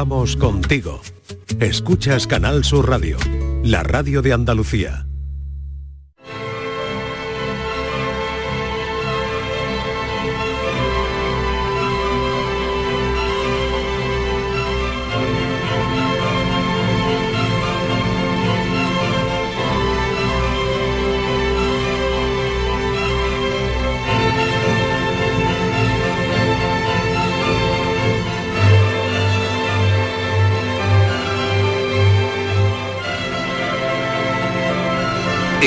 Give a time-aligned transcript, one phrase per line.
[0.00, 1.00] Vamos contigo.
[1.58, 3.16] Escuchas Canal Sur Radio,
[3.64, 5.07] la radio de Andalucía.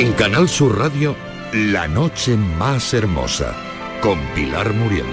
[0.01, 1.15] En Canal Sur Radio,
[1.53, 3.53] La Noche Más Hermosa,
[4.01, 5.05] con Pilar Muriel.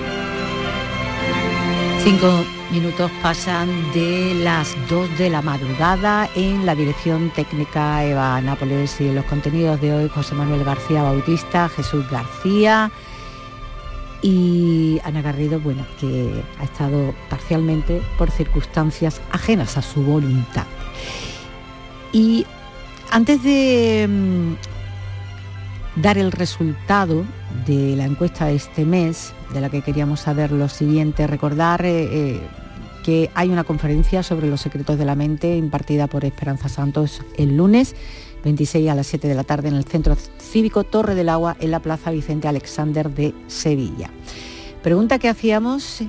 [2.03, 2.43] Cinco
[2.73, 9.09] minutos pasan de las dos de la madrugada en la dirección técnica Eva Nápoles y
[9.09, 12.91] en los contenidos de hoy José Manuel García Bautista, Jesús García
[14.23, 20.65] y Ana Garrido, bueno, que ha estado parcialmente por circunstancias ajenas a su voluntad.
[22.11, 22.47] Y
[23.11, 24.78] antes de mm,
[26.03, 27.25] dar el resultado
[27.67, 32.09] de la encuesta de este mes, de la que queríamos saber lo siguiente, recordar eh,
[32.11, 32.41] eh,
[33.05, 37.57] que hay una conferencia sobre los secretos de la mente impartida por Esperanza Santos el
[37.57, 37.97] lunes
[38.45, 41.71] 26 a las 7 de la tarde en el Centro Cívico Torre del Agua en
[41.71, 44.11] la Plaza Vicente Alexander de Sevilla.
[44.83, 46.03] Pregunta que hacíamos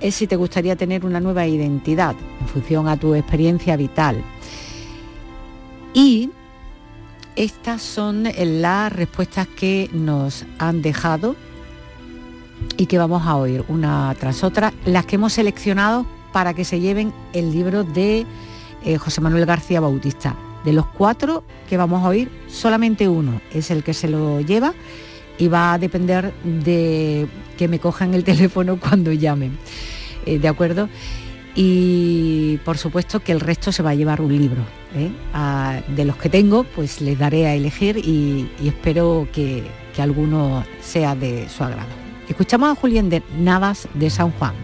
[0.00, 4.22] es si te gustaría tener una nueva identidad en función a tu experiencia vital.
[5.92, 6.30] Y
[7.36, 11.36] estas son las respuestas que nos han dejado
[12.76, 16.80] y que vamos a oír una tras otra, las que hemos seleccionado para que se
[16.80, 18.26] lleven el libro de
[18.84, 20.36] eh, José Manuel García Bautista.
[20.64, 24.74] De los cuatro que vamos a oír, solamente uno es el que se lo lleva
[25.38, 29.58] y va a depender de que me cojan el teléfono cuando llamen.
[30.26, 30.88] Eh, ¿De acuerdo?
[31.54, 34.79] Y por supuesto que el resto se va a llevar un libro.
[34.94, 35.10] ¿Eh?
[35.88, 39.64] de los que tengo, pues les daré a elegir y, espero que,
[39.94, 41.88] que, alguno sea de su agrado.
[42.28, 44.54] Escuchamos a Julián de Navas de San Juan.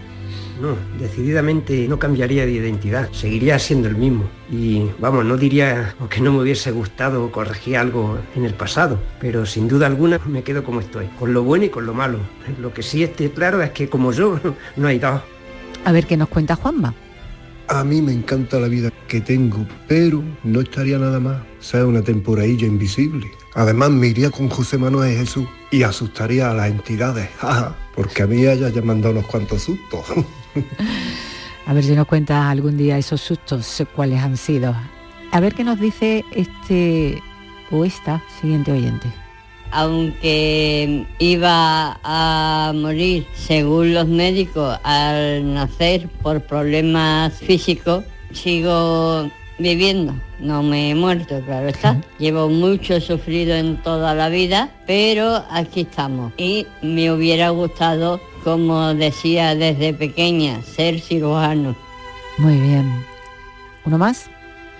[0.61, 4.23] No, decididamente no cambiaría de identidad, seguiría siendo el mismo.
[4.51, 9.45] Y vamos, no diría que no me hubiese gustado corregir algo en el pasado, pero
[9.45, 12.17] sin duda alguna me quedo como estoy, con lo bueno y con lo malo.
[12.59, 14.39] Lo que sí esté claro es que como yo,
[14.75, 15.21] no hay dos.
[15.85, 16.93] A ver qué nos cuenta Juanma.
[17.69, 21.41] A mí me encanta la vida que tengo, pero no estaría nada más.
[21.59, 23.29] Sea una temporadilla invisible.
[23.55, 27.29] Además me iría con José Manuel Jesús y asustaría a las entidades,
[27.95, 30.05] porque a mí haya ya mandado unos cuantos sustos.
[31.65, 34.73] a ver si nos cuentas algún día esos sustos, cuáles han sido.
[35.31, 37.21] A ver qué nos dice este
[37.69, 39.26] o esta siguiente oyente
[39.71, 49.29] aunque iba a morir, según los médicos, al nacer por problemas físicos, sigo
[49.59, 50.13] viviendo.
[50.39, 51.99] No me he muerto, claro está.
[52.19, 56.31] Llevo mucho sufrido en toda la vida, pero aquí estamos.
[56.37, 61.75] Y me hubiera gustado, como decía desde pequeña, ser cirujano.
[62.37, 63.03] Muy bien.
[63.85, 64.29] ¿Uno más?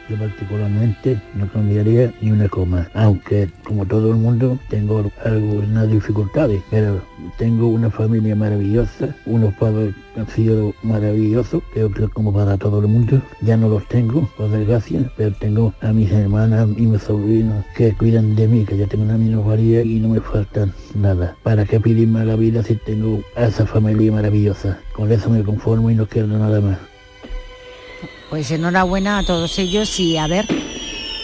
[0.09, 6.61] Yo particularmente no cambiaría ni una coma, aunque como todo el mundo tengo algunas dificultades,
[6.71, 7.01] pero
[7.37, 12.87] tengo una familia maravillosa, unos padres han sido maravillosos, creo que como para todo el
[12.87, 17.65] mundo, ya no los tengo, por desgracia, pero tengo a mis hermanas y mis sobrinos
[17.75, 21.35] que cuidan de mí, que ya tengo una minoría y no me falta nada.
[21.43, 24.79] ¿Para qué pedirme la vida si tengo a esa familia maravillosa?
[24.93, 26.96] Con eso me conformo y no quiero nada más.
[28.29, 30.45] Pues enhorabuena a todos ellos y a ver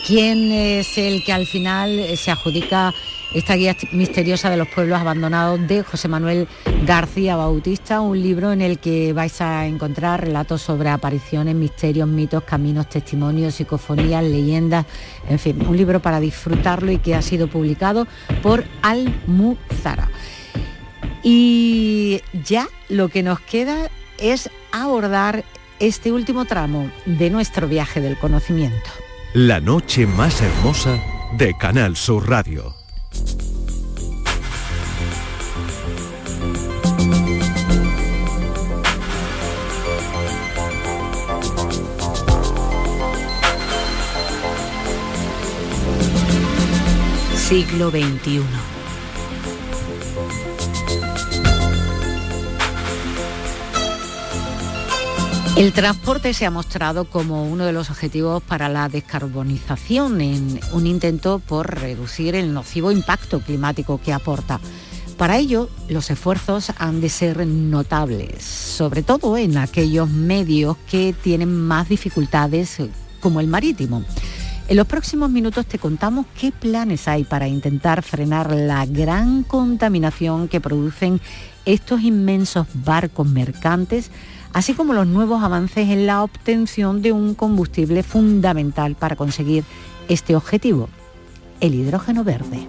[0.08, 2.94] quién es el que al final se adjudica
[3.34, 6.48] esta guía misteriosa de los pueblos abandonados de José Manuel
[6.86, 12.44] García Bautista, un libro en el que vais a encontrar relatos sobre apariciones, misterios, mitos,
[12.44, 14.86] caminos, testimonios, psicofonías, leyendas,
[15.28, 18.08] en fin, un libro para disfrutarlo y que ha sido publicado
[18.42, 20.10] por Almuzara.
[21.24, 23.90] Y ya lo que nos queda
[24.20, 25.44] es abordar
[25.80, 28.90] este último tramo de nuestro viaje del conocimiento.
[29.34, 31.00] La noche más hermosa
[31.38, 32.76] de Canal Sur Radio.
[47.36, 48.73] Siglo XXI.
[55.56, 60.88] El transporte se ha mostrado como uno de los objetivos para la descarbonización en un
[60.88, 64.60] intento por reducir el nocivo impacto climático que aporta.
[65.16, 71.56] Para ello, los esfuerzos han de ser notables, sobre todo en aquellos medios que tienen
[71.56, 72.78] más dificultades
[73.20, 74.04] como el marítimo.
[74.68, 80.48] En los próximos minutos te contamos qué planes hay para intentar frenar la gran contaminación
[80.48, 81.22] que producen
[81.66, 84.12] estos inmensos barcos mercantes,
[84.54, 89.64] así como los nuevos avances en la obtención de un combustible fundamental para conseguir
[90.10, 90.90] este objetivo,
[91.60, 92.68] el hidrógeno verde.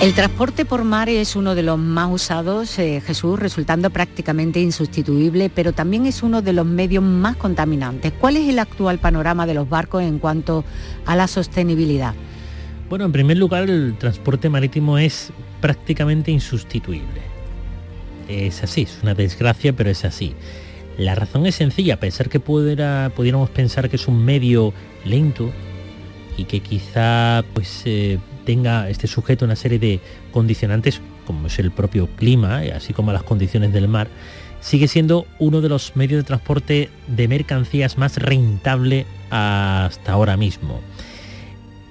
[0.00, 5.50] El transporte por mar es uno de los más usados, eh, Jesús, resultando prácticamente insustituible,
[5.50, 8.10] pero también es uno de los medios más contaminantes.
[8.18, 10.64] ¿Cuál es el actual panorama de los barcos en cuanto
[11.04, 12.14] a la sostenibilidad?
[12.88, 17.20] Bueno, en primer lugar, el transporte marítimo es prácticamente insustituible.
[18.26, 20.34] Es así, es una desgracia, pero es así.
[20.96, 24.72] La razón es sencilla, a pesar que pudiéramos pensar que es un medio
[25.04, 25.50] lento
[26.38, 30.00] y que quizá pues eh, tenga este sujeto una serie de
[30.32, 34.08] condicionantes, como es el propio clima, así como las condiciones del mar,
[34.60, 40.80] sigue siendo uno de los medios de transporte de mercancías más rentable hasta ahora mismo.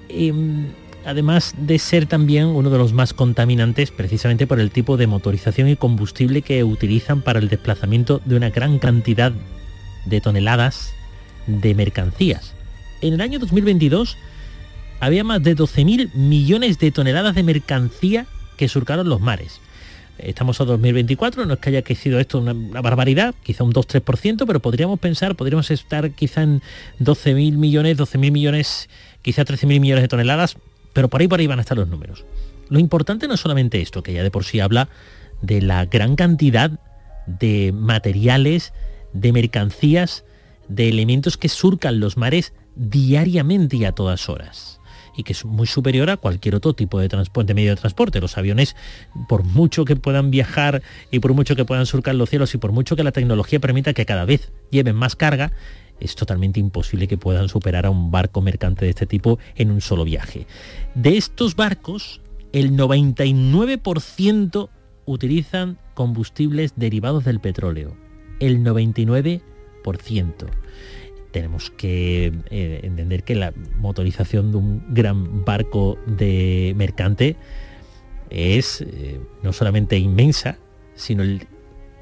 [0.08, 0.68] Em,
[1.04, 5.68] además de ser también uno de los más contaminantes precisamente por el tipo de motorización
[5.68, 9.32] y combustible que utilizan para el desplazamiento de una gran cantidad
[10.06, 10.92] de toneladas
[11.46, 12.54] de mercancías.
[13.00, 14.16] En el año 2022
[15.00, 18.26] había más de 12.000 millones de toneladas de mercancía
[18.56, 19.60] que surcaron los mares.
[20.18, 24.60] Estamos a 2024, no es que haya crecido esto una, barbaridad, quizá un 2-3%, pero
[24.60, 26.60] podríamos pensar, podríamos estar quizá en
[27.00, 28.90] 12.000 millones, 12.000 millones,
[29.22, 30.58] quizá 13.000 millones de toneladas,
[30.92, 32.26] pero por ahí por ahí van a estar los números.
[32.68, 34.90] Lo importante no es solamente esto, que ya de por sí habla
[35.40, 36.70] de la gran cantidad
[37.26, 38.74] de materiales,
[39.14, 40.24] de mercancías,
[40.68, 44.79] de elementos que surcan los mares diariamente y a todas horas
[45.20, 48.20] y que es muy superior a cualquier otro tipo de transporte, medio de transporte.
[48.20, 48.74] Los aviones,
[49.28, 52.72] por mucho que puedan viajar y por mucho que puedan surcar los cielos y por
[52.72, 55.52] mucho que la tecnología permita que cada vez lleven más carga,
[56.00, 59.82] es totalmente imposible que puedan superar a un barco mercante de este tipo en un
[59.82, 60.46] solo viaje.
[60.94, 62.22] De estos barcos,
[62.52, 64.70] el 99%
[65.04, 67.94] utilizan combustibles derivados del petróleo.
[68.38, 69.42] El 99%
[71.30, 77.36] tenemos que eh, entender que la motorización de un gran barco de mercante
[78.30, 80.58] es eh, no solamente inmensa,
[80.94, 81.24] sino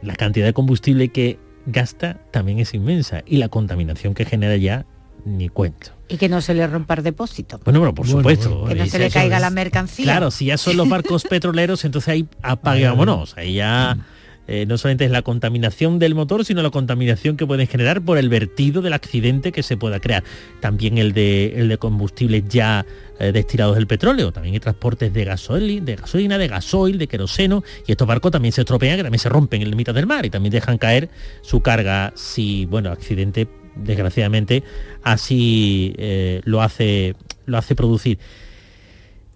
[0.02, 4.86] la cantidad de combustible que gasta también es inmensa y la contaminación que genera ya
[5.24, 5.92] ni cuento.
[6.08, 7.60] Y que no se le rompa el depósito.
[7.64, 8.64] Bueno, bueno por supuesto.
[8.64, 10.04] que no se le caiga la mercancía.
[10.04, 13.36] Claro, si ya son los barcos petroleros, entonces ahí apagámonos.
[13.36, 14.17] Ahí ya mm.
[14.50, 18.16] Eh, no solamente es la contaminación del motor, sino la contaminación que pueden generar por
[18.16, 20.24] el vertido del accidente que se pueda crear.
[20.60, 22.86] También el de, combustibles ya
[23.20, 27.62] eh, destilados del petróleo, también hay transportes de gasolina, de gasolina, de gasoil, de queroseno,
[27.86, 30.24] y estos barcos también se estropean, que también se rompen en el mitad del mar
[30.24, 31.10] y también dejan caer
[31.42, 34.64] su carga si, bueno, accidente, desgraciadamente,
[35.02, 38.18] así eh, lo, hace, lo hace producir.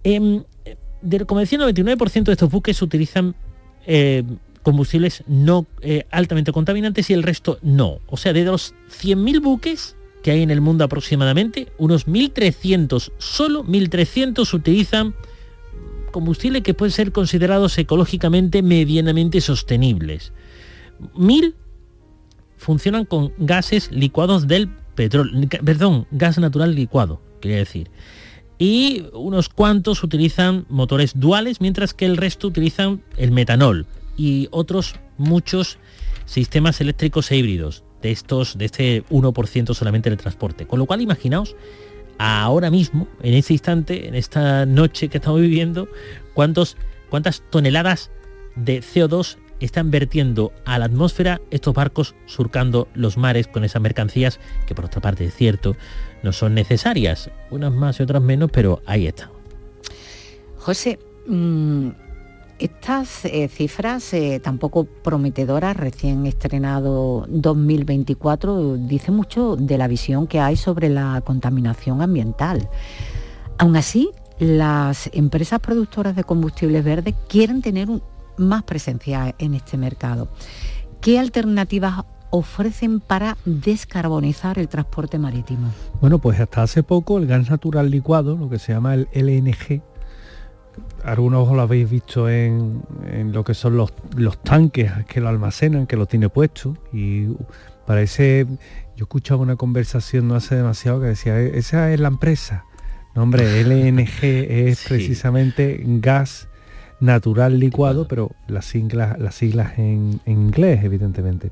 [0.04, 0.42] Em,
[1.26, 3.34] como decía, el 99% de estos buques utilizan
[4.62, 8.00] combustibles no eh, altamente contaminantes y el resto no.
[8.06, 13.64] O sea, de los 100.000 buques que hay en el mundo aproximadamente, unos 1.300, solo
[13.64, 15.14] 1.300 utilizan
[16.12, 20.32] combustibles que pueden ser considerados ecológicamente medianamente sostenibles.
[21.16, 21.54] 1.000
[22.56, 27.90] funcionan con gases licuados del petróleo, perdón, gas natural licuado, quería decir.
[28.58, 34.96] Y unos cuantos utilizan motores duales, mientras que el resto utilizan el metanol, y otros
[35.18, 35.78] muchos
[36.24, 40.66] sistemas eléctricos e híbridos de estos, de este 1% solamente del transporte.
[40.66, 41.56] Con lo cual, imaginaos
[42.18, 45.88] ahora mismo, en este instante, en esta noche que estamos viviendo,
[46.34, 46.76] cuántos,
[47.10, 48.10] cuántas toneladas
[48.56, 54.40] de CO2 están vertiendo a la atmósfera estos barcos surcando los mares con esas mercancías
[54.66, 55.76] que por otra parte es cierto,
[56.22, 59.30] no son necesarias, unas más y otras menos, pero ahí está.
[60.56, 61.88] José, mm,
[62.58, 70.40] estas eh, cifras eh, tampoco prometedoras, recién estrenado 2024, dice mucho de la visión que
[70.40, 72.68] hay sobre la contaminación ambiental.
[73.58, 77.88] Aún así, las empresas productoras de combustibles verdes quieren tener
[78.36, 80.28] más presencia en este mercado.
[81.00, 85.70] ¿Qué alternativas ofrecen para descarbonizar el transporte marítimo?
[86.00, 89.82] Bueno, pues hasta hace poco el gas natural licuado, lo que se llama el LNG,
[91.04, 92.82] algunos lo habéis visto en,
[93.32, 93.92] lo que son los,
[94.42, 97.28] tanques que lo almacenan, que lo tiene puesto y
[97.86, 98.46] parece,
[98.96, 102.64] yo escuchaba una conversación no hace demasiado que decía, e-, esa es la empresa.
[103.14, 106.48] No, hombre, LNG es precisamente gas
[107.00, 111.50] natural licuado, pero las siglas, las siglas en, inglés, evidentemente.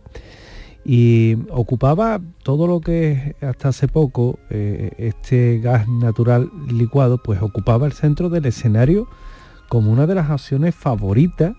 [0.84, 7.86] Y ocupaba todo lo que hasta hace poco eh, este gas natural licuado, pues ocupaba
[7.86, 9.06] el centro del escenario
[9.68, 11.54] como una de las opciones favoritas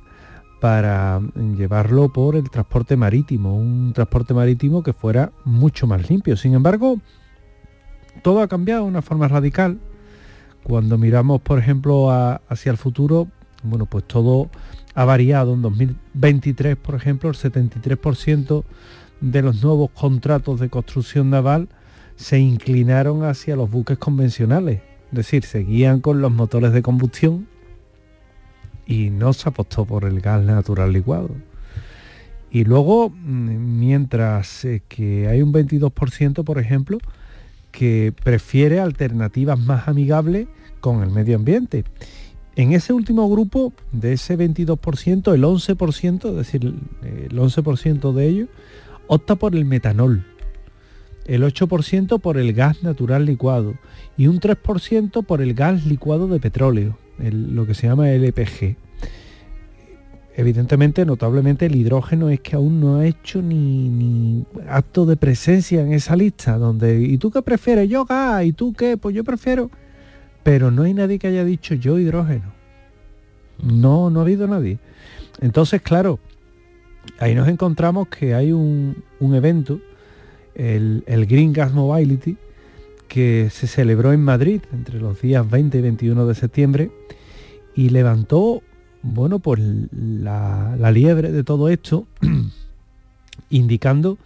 [0.59, 1.19] para
[1.57, 6.37] llevarlo por el transporte marítimo, un transporte marítimo que fuera mucho más limpio.
[6.37, 6.99] Sin embargo,
[8.21, 9.79] todo ha cambiado de una forma radical.
[10.63, 13.27] Cuando miramos, por ejemplo, hacia el futuro,
[13.63, 14.49] bueno, pues todo
[14.93, 15.53] ha variado.
[15.53, 18.63] En 2023, por ejemplo, el 73%
[19.21, 21.69] de los nuevos contratos de construcción naval
[22.15, 24.81] se inclinaron hacia los buques convencionales.
[25.11, 27.47] Es decir, seguían con los motores de combustión
[28.85, 31.29] y no se apostó por el gas natural licuado.
[32.51, 36.97] Y luego, mm, mientras eh, que hay un 22%, por ejemplo,
[37.71, 40.47] que prefiere alternativas más amigables
[40.81, 41.85] con el medio ambiente.
[42.57, 48.49] En ese último grupo, de ese 22%, el 11%, es decir, el 11% de ellos,
[49.13, 50.23] opta por el metanol,
[51.25, 53.75] el 8% por el gas natural licuado
[54.15, 58.77] y un 3% por el gas licuado de petróleo lo que se llama LPG.
[60.37, 65.91] Evidentemente, notablemente, el hidrógeno es que aún no ha hecho ni, acto de presencia en
[65.91, 67.89] esa lista, donde, ¿y tú qué prefieres?
[67.89, 68.95] Yo gas, ¿y tú qué?
[68.95, 69.69] Pues yo prefiero.
[70.41, 72.53] Pero no hay nadie que haya dicho yo hidrógeno.
[73.61, 74.79] No, no ha habido nadie.
[75.41, 76.17] Entonces, claro,
[77.21, 79.79] ahí nos encontramos que hay un, evento,
[80.55, 82.35] el, Green Gas Mobility,
[83.07, 86.91] que se celebró en Madrid entre los días 20 y 21 de septiembre
[87.75, 88.63] y levantó,
[89.03, 89.59] bueno, pues
[89.91, 92.07] la, liebre de todo esto,
[93.49, 94.17] indicando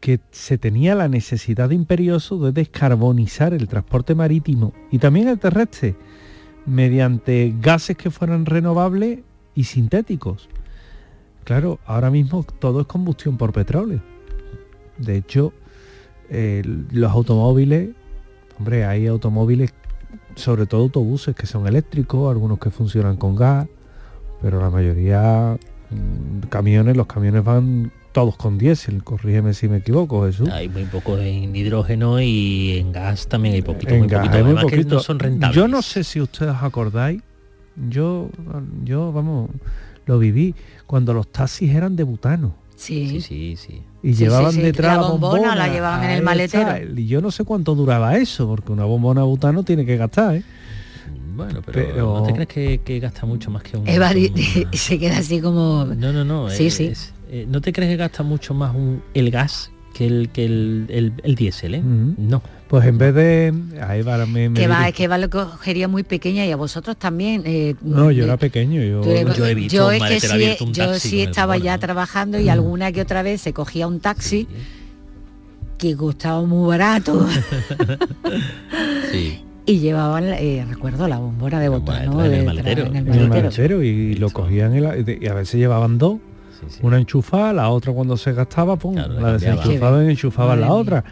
[0.00, 5.94] que se tenía la necesidad imperioso de descarbonizar el transporte marítimo y también el terrestre
[6.64, 9.18] mediante gases que fueran renovables
[9.54, 10.48] y sintéticos.
[11.44, 14.00] Claro, ahora mismo todo es combustión por petróleo.
[14.98, 15.52] De hecho,
[16.28, 17.90] los automóviles
[18.60, 19.72] Hombre, hay automóviles,
[20.34, 23.66] sobre todo autobuses que son eléctricos, algunos que funcionan con gas,
[24.42, 30.26] pero la mayoría mm, camiones, los camiones van todos con diésel, corrígeme si me equivoco,
[30.26, 30.50] Jesús.
[30.50, 34.28] Hay muy poco en hidrógeno y en gas también hay poquito, en muy gas,
[34.62, 34.96] poquito.
[34.96, 35.56] no son rentables.
[35.56, 37.22] Yo no sé si ustedes acordáis,
[37.88, 38.28] yo,
[38.84, 39.48] yo, vamos,
[40.06, 40.54] lo viví
[40.86, 42.54] cuando los taxis eran de butano.
[42.76, 43.82] Sí, sí, sí.
[44.02, 46.72] Y llevaban detrás la bombona, la llevaban en el maletero.
[46.96, 50.42] Y yo no sé cuánto duraba eso, porque una bombona butano tiene que gastar, ¿eh?
[51.36, 53.86] Bueno, pero, ¿no te crees que, gasta mucho más que un...
[53.86, 54.10] Eva
[54.72, 55.84] se queda así como...
[55.84, 56.50] No, no, no.
[56.50, 56.92] Sí, sí.
[57.30, 61.12] Eh, ¿No te crees que gasta mucho más un, el gas que el, que el,
[61.22, 61.82] el, diésel, ¿eh?
[61.82, 62.42] No.
[62.70, 63.52] Pues en vez de...
[63.84, 64.24] Ahí va,
[64.54, 67.42] que va, es que va lo cogería muy pequeña y a vosotros también.
[67.44, 68.80] Eh, no, yo era pequeño.
[68.80, 72.92] Yo, yo he visto yo es que sí, yo sí estaba ya trabajando y alguna
[72.92, 74.46] que otra vez se cogía un taxi
[75.78, 77.26] que costaba muy barato.
[79.10, 79.40] sí.
[79.66, 82.24] Y llevaban, eh, recuerdo, la bombona de botón, ¿no?
[82.24, 82.86] En el maletero.
[82.86, 83.82] En el maletero.
[83.82, 86.20] y lo cogían y a veces llevaban dos
[86.82, 91.04] una enchufada, la otra cuando se gastaba, pum, la desenchufaban y enchufaban la otra.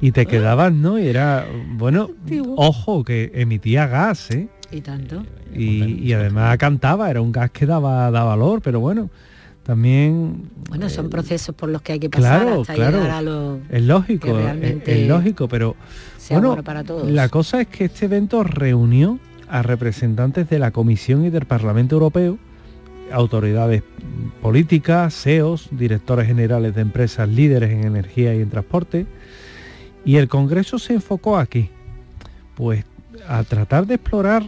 [0.00, 0.98] Y te quedabas, ¿no?
[0.98, 2.10] Y era, bueno,
[2.56, 4.48] ojo, que emitía gas, ¿eh?
[4.70, 5.24] Y tanto.
[5.54, 9.10] Y, además cantaba, era un gas que daba, daba valor, pero bueno,
[9.62, 10.48] también...
[10.68, 13.22] Bueno, son eh, procesos por los que hay que pasar claro, hasta claro, llegar a
[13.22, 15.76] lo Es lógico, es, lógico, pero
[16.30, 17.10] bueno, para todos.
[17.10, 21.96] la cosa es que este evento reunió a representantes de la Comisión y del Parlamento
[21.96, 22.38] Europeo,
[23.12, 23.82] autoridades
[24.40, 29.06] políticas, SEOs, directores generales de empresas líderes en energía y en transporte.
[30.04, 31.70] Y el Congreso se enfocó aquí,
[32.54, 32.84] pues
[33.28, 34.44] a tratar de explorar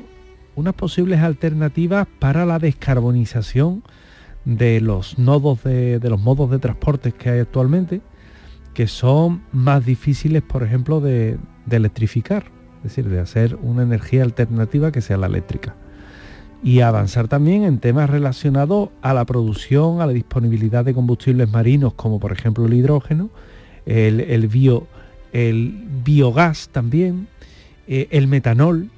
[0.55, 3.83] unas posibles alternativas para la descarbonización
[4.45, 8.01] de los nodos de, los modos de transporte que hay actualmente,
[8.75, 11.39] que son más difíciles, por ejemplo, de
[11.71, 12.45] electrificar,
[12.79, 15.77] es decir, de hacer una energía alternativa que sea la eléctrica
[16.63, 21.95] y avanzar también en temas relacionados a la producción, a la disponibilidad de combustibles marinos,
[21.95, 23.31] como por ejemplo el hidrógeno,
[23.85, 24.87] el, bio,
[25.33, 27.27] el biogás también,
[27.89, 28.91] eh, el metanol.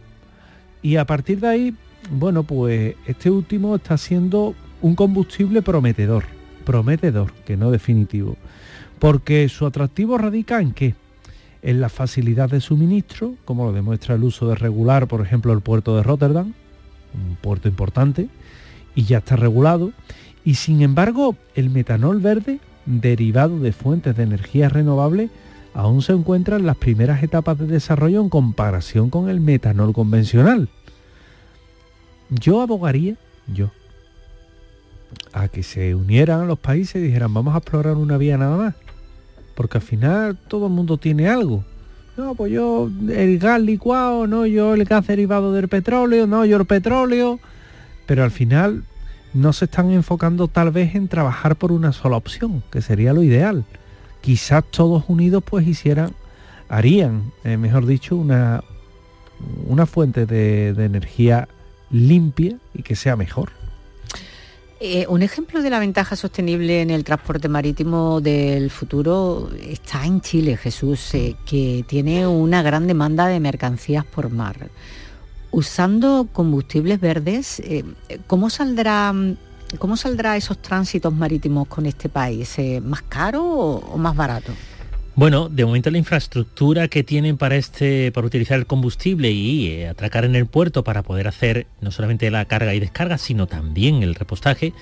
[0.82, 1.74] Y a partir de ahí,
[2.10, 6.24] bueno, pues este último está siendo un combustible prometedor,
[6.66, 8.36] prometedor, que no definitivo.
[8.98, 10.94] porque su atractivo radica en qué?
[11.62, 15.60] En la facilidad de suministro, como lo demuestra el uso de regular, por ejemplo, el
[15.60, 16.52] puerto de Rotterdam,
[17.14, 18.28] un puerto importante,
[18.94, 19.92] y ya está regulado.
[20.44, 25.30] Y sin embargo, el metanol verde, derivado de fuentes de energía renovable,
[25.72, 30.68] aún se encuentra en las primeras etapas de desarrollo en comparación con el metanol convencional.
[32.30, 33.16] Yo abogaría,
[33.46, 33.70] yo,
[35.32, 38.74] a que se unieran los países y dijeran vamos a explorar una vía nada más.
[39.54, 41.64] Porque al final todo el mundo tiene algo.
[42.16, 46.56] No, pues yo el gas licuado, no, yo el gas derivado del petróleo, no, yo
[46.56, 47.40] el petróleo.
[48.06, 48.84] Pero al final
[49.32, 53.22] no se están enfocando tal vez en trabajar por una sola opción, que sería lo
[53.22, 53.64] ideal.
[54.20, 56.12] Quizás todos unidos pues hicieran,
[56.68, 58.62] harían, eh, mejor dicho, una,
[59.66, 61.48] una fuente de, de energía
[61.90, 63.50] limpia y que sea mejor.
[64.86, 70.20] Eh, un ejemplo de la ventaja sostenible en el transporte marítimo del futuro está en
[70.20, 74.68] Chile, Jesús, eh, que tiene una gran demanda de mercancías por mar.
[75.50, 77.82] Usando combustibles verdes, eh,
[78.26, 79.14] ¿cómo saldrá
[79.78, 82.56] ¿Cómo saldrá esos tránsitos marítimos con este país?
[82.82, 84.52] ¿Más caro o más barato?
[85.16, 89.88] Bueno, de momento la infraestructura que tienen para este, para utilizar el combustible y eh,
[89.88, 94.02] atracar en el puerto para poder hacer no solamente la carga y descarga, sino también
[94.02, 94.72] el repostaje,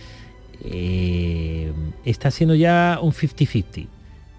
[0.65, 1.71] eh,
[2.07, 3.89] está siendo ya un 50-50.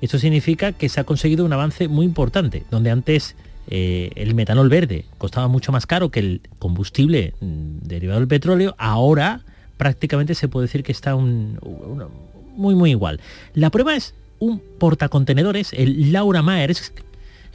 [0.01, 3.35] Esto significa que se ha conseguido un avance muy importante, donde antes
[3.67, 8.73] eh, el metanol verde costaba mucho más caro que el combustible mm, derivado del petróleo,
[8.79, 9.41] ahora
[9.77, 13.19] prácticamente se puede decir que está muy muy igual.
[13.53, 17.01] La prueba es un portacontenedores, el Laura Maersk.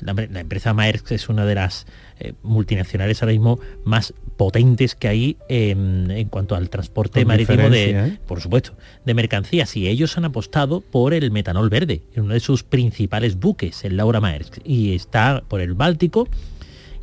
[0.01, 1.87] La, empresa Maersk es una de las
[2.21, 8.19] eh, multinacionales ahora mismo más potentes que hay en cuanto al transporte marítimo de, ¿eh?
[8.29, 9.77] por supuesto, de mercancías.
[9.77, 13.97] Y ellos han apostado por el metanol verde, en uno de sus principales buques, el
[13.97, 14.59] Laura Maersk.
[14.65, 16.29] Y está por el Báltico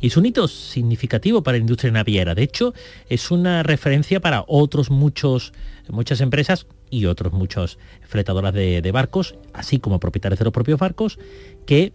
[0.00, 2.34] y es un hito significativo para la industria naviera.
[2.34, 2.74] De hecho,
[3.08, 5.52] es una referencia para otros muchos,
[5.88, 11.18] muchas empresas y otros muchos fletadoras de, barcos, así como propietarios de los propios barcos,
[11.66, 11.92] que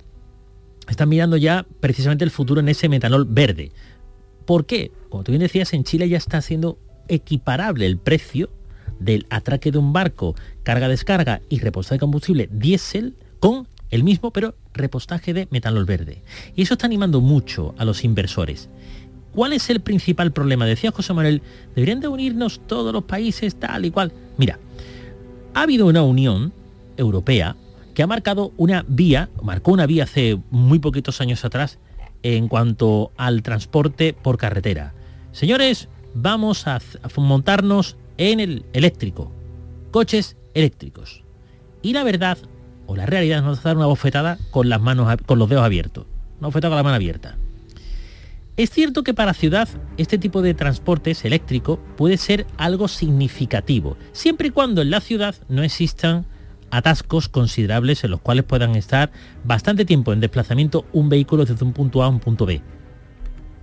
[0.87, 3.71] están mirando ya precisamente el futuro en ese metanol verde.
[4.45, 4.91] ¿Por qué?
[5.09, 6.77] Como tú bien decías, en Chile ya está siendo
[7.07, 8.49] equiparable el precio
[8.99, 14.55] del atraque de un barco, carga-descarga y repostaje de combustible diésel con el mismo, pero
[14.73, 16.23] repostaje de metanol verde.
[16.55, 18.69] Y eso está animando mucho a los inversores.
[19.33, 20.65] ¿Cuál es el principal problema?
[20.65, 21.41] Decía José Manuel,
[21.75, 24.11] deberían de unirnos todos los países tal y cual.
[24.37, 24.59] Mira,
[25.53, 26.53] ha habido una unión
[26.97, 27.55] europea
[27.93, 31.79] que ha marcado una vía, marcó una vía hace muy poquitos años atrás
[32.23, 34.93] en cuanto al transporte por carretera.
[35.31, 36.79] Señores, vamos a,
[37.17, 39.31] montarnos en el eléctrico,
[39.91, 41.23] coches eléctricos.
[41.81, 42.37] Y la verdad,
[42.85, 45.63] o la realidad, nos va a dar una bofetada con las manos, con los dedos
[45.63, 46.05] abiertos.
[46.39, 47.37] Una bofetada con la mano abierta.
[48.61, 54.49] Es cierto que para ciudad este tipo de transportes eléctrico puede ser algo significativo, siempre
[54.49, 56.27] y cuando en la ciudad no existan
[56.69, 59.11] atascos considerables en los cuales puedan estar
[59.43, 62.61] bastante tiempo en desplazamiento un vehículo desde un punto A a un punto B.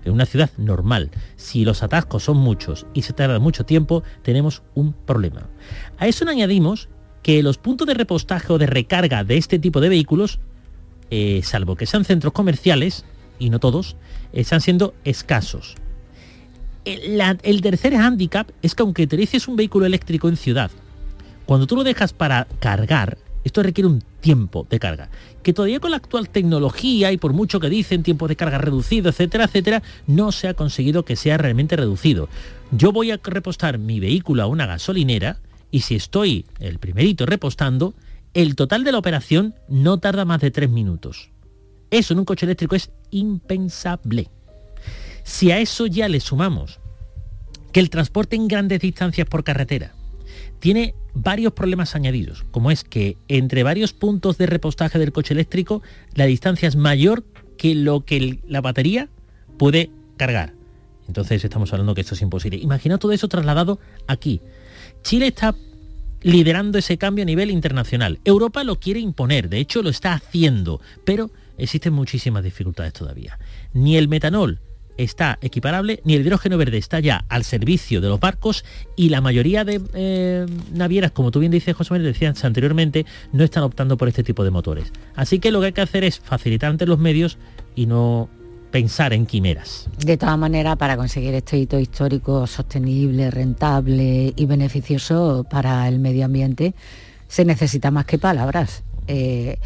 [0.05, 4.65] En una ciudad normal, si los atascos son muchos y se tarda mucho tiempo, tenemos
[4.75, 5.49] un problema.
[5.99, 6.89] A eso añadimos
[7.23, 10.41] que los puntos de repostaje o de recarga de este tipo de vehículos,
[11.11, 13.05] eh, salvo que sean centros comerciales,
[13.39, 13.97] y no todos,
[14.33, 15.77] están siendo escasos.
[16.85, 20.71] El, tercer hándicap es que aunque utilices un vehículo eléctrico en ciudad,
[21.45, 25.11] cuando tú lo dejas para cargar, esto requiere un tiempo de carga,
[25.43, 29.11] que todavía con la actual tecnología y por mucho que dicen tiempo de carga reducido,
[29.11, 32.29] etcétera, etcétera, no se ha conseguido que sea realmente reducido.
[32.71, 35.39] Yo voy a repostar mi vehículo a una gasolinera
[35.71, 37.95] y si estoy el primerito repostando,
[38.35, 41.31] el total de la operación no tarda más de tres minutos.
[41.91, 44.29] Eso en un coche eléctrico es impensable.
[45.25, 46.81] Si a eso ya le sumamos
[47.73, 49.93] que el transporte en grandes distancias por carretera
[50.59, 55.83] tiene varios problemas añadidos, como es que entre varios puntos de repostaje del coche eléctrico
[56.15, 57.25] la distancia es mayor
[57.57, 59.09] que lo que la batería
[59.59, 60.55] puede cargar.
[61.07, 62.59] Entonces estamos hablando que esto es imposible.
[62.59, 64.41] Imagina todo eso trasladado aquí.
[65.03, 65.55] Chile está
[66.23, 68.19] liderando ese cambio a nivel internacional.
[68.25, 73.39] Europa lo quiere imponer, de hecho lo está haciendo, pero existen muchísimas dificultades todavía.
[73.73, 74.61] Ni el metanol
[74.99, 78.65] está equiparable, ni el hidrógeno verde está ya al servicio de los barcos
[78.97, 83.45] y la mayoría de eh, navieras, como tú bien dices, José Manuel, decías anteriormente, no
[83.45, 84.93] están optando por este tipo de motores.
[85.15, 87.39] Así que lo que hay que hacer es facilitar ante los medios
[87.75, 88.29] y no
[88.73, 89.89] pensar en quimeras.
[90.05, 96.27] De todas maneras, para conseguir este hito histórico sostenible, rentable y beneficioso para el medio
[96.27, 96.75] ambiente,
[97.29, 98.83] se necesita más que palabras.
[99.07, 99.59] eh,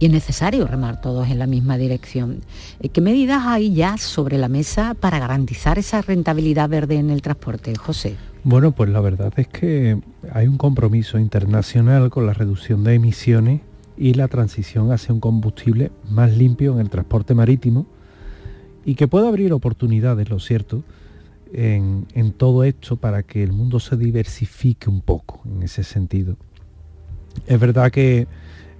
[0.00, 2.40] y es necesario remar todos en la misma dirección.
[2.80, 7.22] Eh, ¿Qué medidas hay ya sobre la mesa para garantizar esa rentabilidad verde en el
[7.22, 8.16] transporte, José?
[8.42, 10.00] Bueno, pues la verdad es que
[10.32, 13.60] hay un compromiso internacional con la reducción de emisiones
[13.98, 17.86] y la transición hacia un combustible más limpio en el transporte marítimo
[18.86, 20.82] y que puede abrir oportunidades, lo cierto,
[21.52, 26.36] en, todo esto para que el mundo se diversifique un poco en ese sentido.
[27.46, 28.26] Es verdad que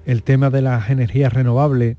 [0.06, 1.96] el tema de las energías renovables,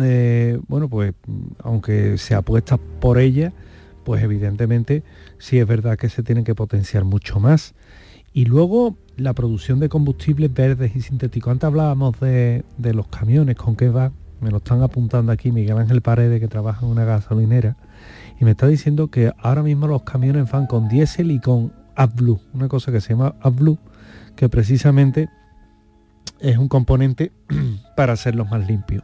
[0.00, 1.14] eh, bueno, pues
[1.62, 3.52] aunque se apuesta por ellas,
[4.04, 5.02] pues evidentemente
[5.38, 7.74] sí es verdad que se tienen que potenciar mucho más.
[8.32, 11.50] Y luego la producción de combustibles verdes y sintéticos.
[11.50, 14.12] Antes hablábamos de, los camiones, con qué va.
[14.40, 17.76] Me lo están apuntando aquí Miguel Ángel Paredes, que trabaja en una gasolinera,
[18.40, 22.40] y me está diciendo que ahora mismo los camiones van con diésel y con AdBlue,
[22.54, 23.78] una cosa que se llama AdBlue,
[24.36, 25.28] que precisamente
[26.40, 27.32] es un componente
[27.96, 29.02] para hacerlos más limpios,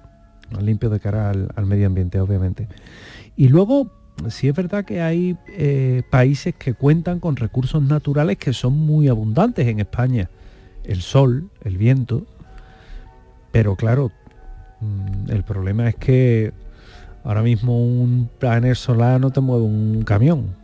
[0.51, 2.69] más limpios de cara al, medio ambiente, obviamente.
[3.37, 3.91] Y luego
[4.29, 9.09] sí es verdad que hay eh, países que cuentan con recursos naturales que son muy
[9.09, 10.31] abundantes en España.
[10.85, 12.27] El sol, el viento.
[13.53, 14.13] Pero claro,
[14.81, 16.53] mm, el problema es que
[17.25, 20.63] ahora mismo un panel solar no te mueve un camión.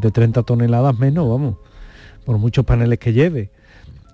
[0.00, 1.56] de 30 toneladas menos, vamos,
[2.24, 3.50] por muchos paneles que lleve.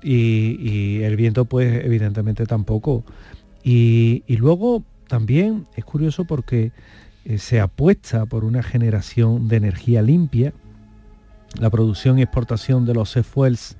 [0.09, 3.05] Y, el viento pues evidentemente tampoco.
[3.65, 6.73] y luego también es curioso porque
[7.25, 10.53] eh, se apuesta por una generación de energía limpia.
[11.59, 13.77] La producción y exportación de los e-fuels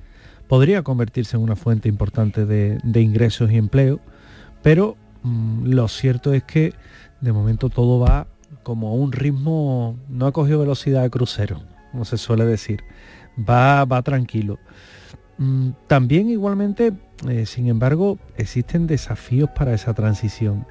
[0.47, 3.99] podría convertirse en una fuente importante de, ingresos y empleo,
[4.63, 6.73] pero mm, lo cierto es que
[7.21, 8.27] de momento todo va
[8.63, 11.61] como a un ritmo, no ha cogido velocidad de crucero,
[11.91, 12.81] como se suele decir,
[13.37, 14.59] va, va tranquilo.
[15.37, 16.93] Mm, también igualmente,
[17.27, 20.65] eh, sin embargo, existen desafíos para esa transición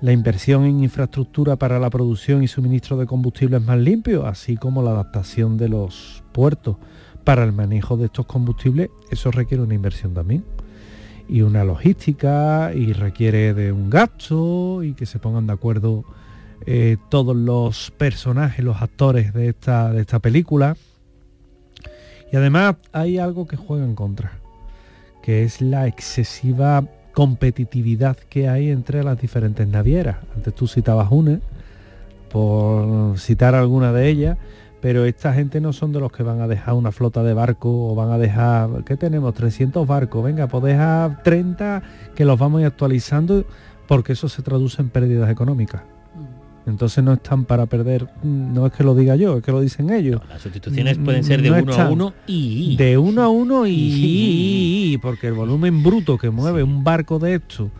[0.00, 4.82] la inversión en infraestructura para la producción y suministro de combustibles más limpios, así como
[4.82, 6.76] la adaptación de los puertos
[7.24, 10.44] para el manejo de estos combustibles, eso requiere una inversión también.
[11.28, 16.04] Y una logística, y requiere de un gasto, y que se pongan de acuerdo
[16.66, 20.76] eh, todos los personajes, los actores de esta, de esta película.
[22.32, 24.32] Y además hay algo que juega en contra,
[25.22, 30.18] que es la excesiva competitividad que hay entre las diferentes navieras.
[30.36, 31.40] Antes tú citabas una,
[32.30, 34.38] por citar alguna de ellas,
[34.80, 37.72] pero esta gente no son de los que van a dejar una flota de barcos
[37.74, 39.34] o van a dejar, ¿qué tenemos?
[39.34, 41.82] 300 barcos, venga, pues deja 30
[42.14, 43.44] que los vamos a ir actualizando
[43.86, 45.82] porque eso se traduce en pérdidas económicas.
[46.66, 49.90] Entonces no están para perder, no es que lo diga yo, es que lo dicen
[49.90, 50.20] ellos.
[50.28, 52.76] las sustituciones pueden ser de uno a uno y...
[52.76, 57.70] De uno a uno y, porque el volumen bruto que mueve un barco de esto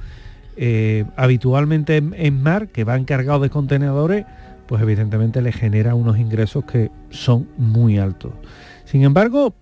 [0.56, 4.26] eh, habitualmente en, mar, que va encargado de contenedores,
[4.66, 8.32] pues evidentemente le genera unos ingresos que son muy altos.
[8.84, 9.54] Sin embargo,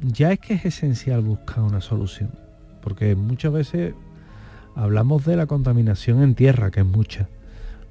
[0.00, 2.30] ya es que es esencial buscar una solución,
[2.82, 3.94] porque muchas veces
[4.74, 7.28] hablamos de la contaminación en tierra, que es mucha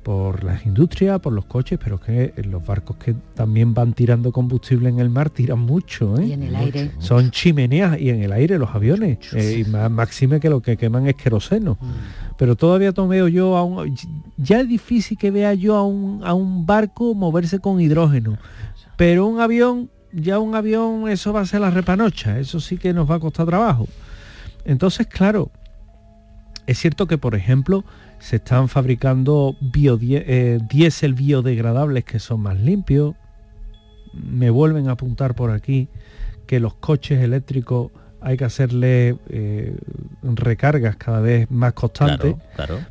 [0.03, 4.89] por las industrias, por los coches, pero que los barcos que también van tirando combustible
[4.89, 6.27] en el mar tiran mucho, ¿eh?
[6.27, 6.91] Y en el aire.
[6.99, 9.19] Son chimeneas y en el aire los aviones.
[9.33, 11.77] Eh, y más máxime que lo que queman es queroseno.
[11.79, 12.35] Mm.
[12.37, 13.95] Pero todavía tomeo yo a un,
[14.37, 18.37] ya es difícil que vea yo a un, a un barco moverse con hidrógeno.
[18.97, 22.93] Pero un avión, ya un avión, eso va a ser la repanocha, eso sí que
[22.93, 23.87] nos va a costar trabajo.
[24.65, 25.51] Entonces, claro,
[26.67, 27.83] es cierto que, por ejemplo,
[28.21, 33.15] se están fabricando eh, diésel biodegradables que son más limpios.
[34.13, 35.89] Me vuelven a apuntar por aquí
[36.45, 39.75] que los coches eléctricos hay que hacerle eh,
[40.21, 42.35] recargas cada vez más constantes,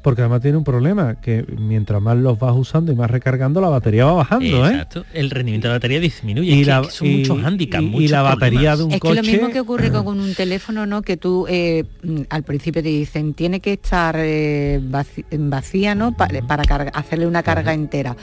[0.03, 3.69] porque además tiene un problema, que mientras más los vas usando y más recargando, la
[3.69, 4.67] batería va bajando.
[4.67, 4.73] ¿eh?
[4.73, 5.05] Exacto.
[5.15, 7.85] El rendimiento de la batería disminuye, y la, son muchos handicaps.
[7.95, 9.21] Y, la batería de un es coche...
[9.21, 11.03] Es que lo mismo que ocurre con un teléfono, ¿no?
[11.03, 11.85] Que tú eh,
[12.29, 14.19] al principio te dicen, tiene que estar
[15.39, 16.17] vacía, ¿no?
[16.17, 16.41] para
[16.93, 18.17] hacerle una carga entera.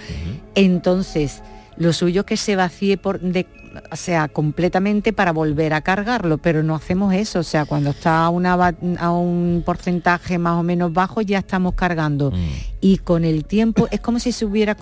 [0.55, 1.41] Entonces,
[1.77, 3.45] lo suyo que se vacíe por de,
[3.91, 8.25] o sea, completamente para volver a cargarlo, pero no hacemos eso, o sea, cuando está
[8.25, 8.53] a, una,
[8.99, 12.31] a un porcentaje más o menos bajo ya estamos cargando.
[12.31, 12.35] Mm.
[12.81, 14.77] Y con el tiempo es como si se, hubiera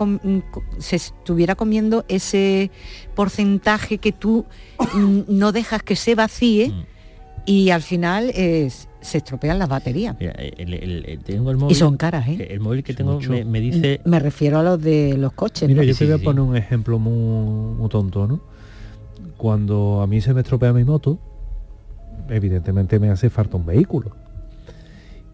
[0.79, 2.71] se estuviera comiendo ese
[3.15, 4.45] porcentaje que tú
[5.27, 6.85] no dejas que se vacíe mm.
[7.45, 10.15] y al final es se estropean las baterías.
[11.69, 12.47] y son caras, ¿eh?
[12.49, 14.01] El móvil que tengo me, dice...
[14.05, 15.69] Me refiero a los de los coches.
[15.69, 18.41] Mira, yo te voy a poner un ejemplo muy, tonto, ¿no?
[19.37, 21.19] Cuando a mí se me estropea mi moto,
[22.29, 24.11] evidentemente me hace falta un vehículo.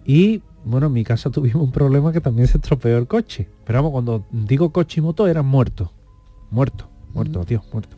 [0.05, 3.47] Y bueno, en mi casa tuvimos un problema que también se estropeó el coche.
[3.65, 5.89] Pero vamos, cuando digo coche y moto eran muertos.
[6.49, 7.97] Muertos, muertos, tío, muertos.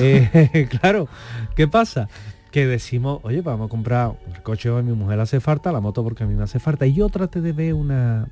[0.00, 1.08] Eh, claro,
[1.54, 2.08] ¿qué pasa?
[2.54, 6.04] Que decimos, oye, vamos a comprar el coche a mi mujer hace falta, la moto
[6.04, 6.86] porque a mí me hace falta.
[6.86, 8.28] Y yo traté de ver una,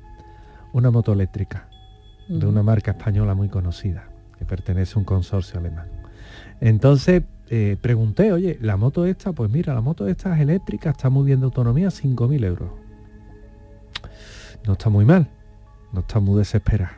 [0.71, 1.67] una moto eléctrica
[2.29, 4.07] de una marca española muy conocida,
[4.39, 5.87] que pertenece a un consorcio alemán.
[6.61, 11.09] Entonces eh, pregunté, oye, la moto esta, pues mira, la moto esta es eléctrica, está
[11.09, 12.69] muy bien de autonomía, 5.000 euros.
[14.65, 15.27] No está muy mal,
[15.91, 16.97] no está muy desesperada.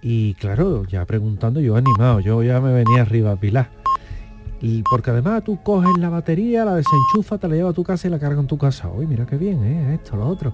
[0.00, 3.79] Y claro, ya preguntando, yo animado, yo ya me venía arriba a pilar.
[4.90, 8.10] Porque además tú coges la batería, la desenchufa, te la llevas a tu casa y
[8.10, 8.88] la cargas en tu casa.
[8.88, 9.94] Uy, mira qué bien, ¿eh?
[9.94, 10.52] esto, lo otro.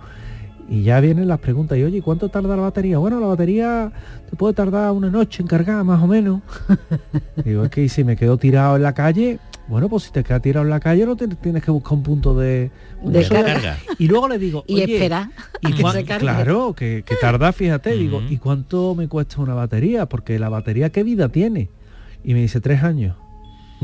[0.69, 2.99] Y ya vienen las preguntas, y oye, ¿cuánto tarda la batería?
[2.99, 3.93] Bueno, la batería
[4.29, 6.43] te puede tardar una noche en cargar, más o menos.
[7.45, 9.39] Digo, es que si me quedo tirado en la calle,
[9.69, 12.03] bueno, pues si te quedas tirado en la calle no te, tienes que buscar un
[12.03, 12.71] punto de,
[13.03, 13.79] de carga.
[13.99, 15.31] Y luego le digo, y espera.
[15.61, 16.25] ¿y que se cargue.
[16.27, 20.07] Claro, que, que tarda, fíjate, digo, ¿y cuánto me cuesta una batería?
[20.07, 21.71] Porque la batería, ¿qué vida tiene?
[22.25, 23.15] Y me dice, tres años.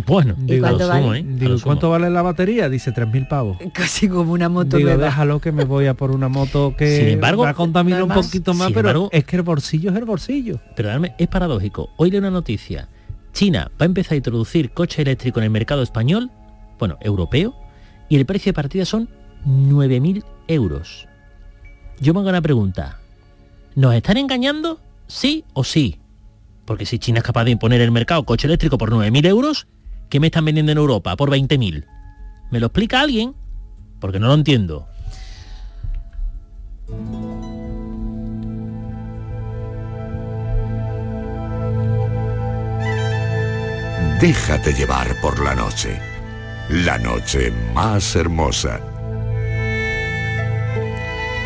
[0.06, 1.18] Bueno, ¿Y digo, cuánto sumo, vale?
[1.20, 1.24] ¿eh?
[1.26, 2.68] Digo, ¿cuánto vale la batería?
[2.70, 3.58] Dice 3.000 pavos.
[3.74, 5.04] Casi como una moto Digo, nueva.
[5.04, 8.08] déjalo que me voy a por una moto que Sin embargo, va a contaminar un
[8.08, 10.60] poquito más, sin pero embargo- es que el bolsillo es el bolsillo.
[10.76, 11.90] Pero dame- es paradójico.
[11.98, 12.88] Hoy leo una noticia.
[13.34, 16.30] China va a empezar a introducir coche eléctrico en el mercado español,
[16.78, 17.54] bueno, europeo,
[18.08, 19.08] y el precio de partida son
[19.46, 21.06] 9.000 euros.
[22.00, 22.98] Yo me hago una pregunta.
[23.74, 24.80] ¿Nos están engañando?
[25.06, 25.98] ¿Sí o sí?
[26.64, 29.66] Porque si China es capaz de imponer el mercado coche eléctrico por 9.000 euros,
[30.12, 31.86] ¿qué me están vendiendo en Europa por 20.000?
[32.50, 33.34] ¿Me lo explica alguien?
[33.98, 34.86] Porque no lo entiendo.
[44.20, 45.98] Déjate llevar por la noche.
[46.68, 48.91] La noche más hermosa.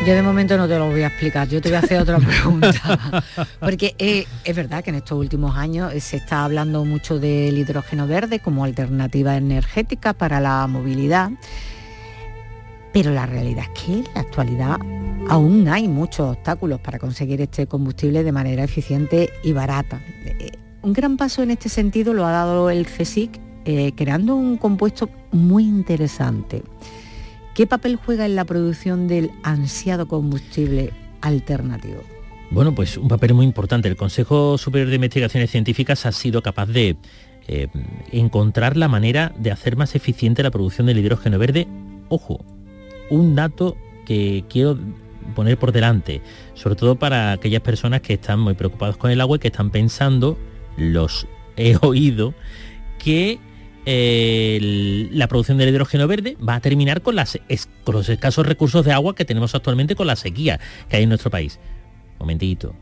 [0.07, 2.19] Yo de momento no te lo voy a explicar, yo te voy a hacer otra
[2.21, 3.25] pregunta.
[3.59, 7.59] Porque eh, es verdad que en estos últimos años eh, se está hablando mucho del
[7.59, 11.33] hidrógeno verde como alternativa energética para la movilidad.
[12.93, 14.77] Pero la realidad es que en la actualidad
[15.29, 20.01] aún hay muchos obstáculos para conseguir este combustible de manera eficiente y barata.
[20.25, 23.41] Eh, Un gran paso en este sentido lo ha dado el CSIC
[23.97, 26.63] creando un compuesto muy interesante.
[27.57, 30.93] ¿Qué papel juega en la producción del ansiado combustible
[31.23, 32.03] alternativo?
[32.51, 33.89] Bueno, pues un papel muy importante.
[33.89, 36.99] El Consejo Superior de Investigaciones Científicas ha sido capaz de
[37.49, 37.69] eh,
[38.13, 41.67] encontrar la manera de hacer más eficiente la producción del hidrógeno verde.
[42.11, 42.45] Ojo,
[43.09, 44.79] un dato que quiero
[45.35, 46.21] poner por delante,
[46.53, 49.71] sobre todo para aquellas personas que están muy preocupadas con el agua y que están
[49.71, 50.37] pensando,
[50.77, 52.35] los he oído,
[52.99, 53.41] que
[53.87, 58.09] eh, el- la producción del hidrógeno verde va a terminar con, las, es- con los
[58.09, 61.59] escasos recursos de agua que tenemos actualmente con la sequía que hay en nuestro país.
[62.19, 62.75] Momentito,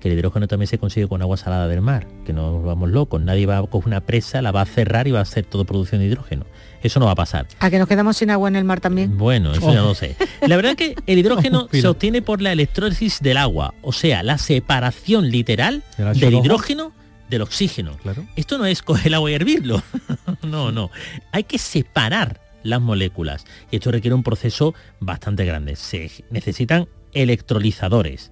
[0.00, 2.88] que el hidrógeno también se consigue con agua salada del mar, que no nos vamos
[2.90, 5.44] locos, nadie va a coger una presa, la va a cerrar y va a hacer
[5.44, 6.44] todo producción de hidrógeno.
[6.82, 7.48] Eso no va a pasar.
[7.58, 9.18] ¿A que nos quedamos sin agua en el mar también?
[9.18, 10.14] Bueno, eso ya no lo sé.
[10.46, 13.92] La verdad es que el hidrógeno Oh, se obtiene por la electrólisis del agua, o
[13.92, 16.44] sea, la separación literal ¿Del del H2O?
[16.44, 16.92] hidrógeno
[17.28, 17.96] del oxígeno.
[17.98, 18.24] Claro.
[18.36, 19.82] Esto no es coger el agua y hervirlo.
[20.42, 20.90] no, no.
[21.32, 23.44] Hay que separar las moléculas.
[23.70, 25.76] Y esto requiere un proceso bastante grande.
[25.76, 28.30] Se necesitan electrolizadores.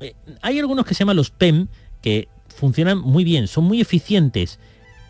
[0.00, 1.68] Eh, Hay algunos que se llaman los PEM
[2.00, 4.58] que funcionan muy bien, son muy eficientes,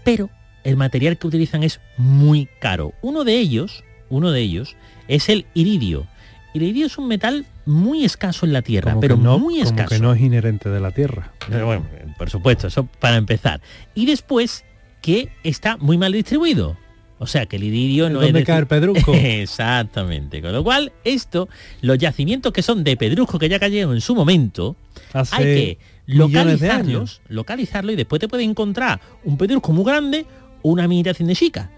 [0.05, 0.29] pero
[0.65, 2.93] el material que utilizan es muy caro.
[3.03, 4.77] Uno de ellos, uno de ellos
[5.09, 6.07] es el iridio.
[6.55, 9.89] Iridio es un metal muy escaso en la Tierra, Como pero no, muy como escaso.
[9.89, 11.33] que no es inherente de la Tierra.
[11.49, 11.87] Pero bueno,
[12.23, 13.61] por supuesto, eso para empezar.
[13.97, 14.65] Y después,
[15.01, 16.77] que está muy mal distribuido.
[17.19, 18.47] O sea, que el iridio no ¿Dónde es...
[18.47, 19.13] cae el decir- pedrusco?
[19.15, 20.41] Exactamente.
[20.41, 21.49] Con lo cual, esto,
[21.81, 24.77] los yacimientos que son de pedrusco que ya cayeron en su momento,
[25.13, 30.25] Hace hay que localizarlos, localizarlo y después te puede encontrar un pedrusco muy grande
[30.63, 31.73] una imitación de chica.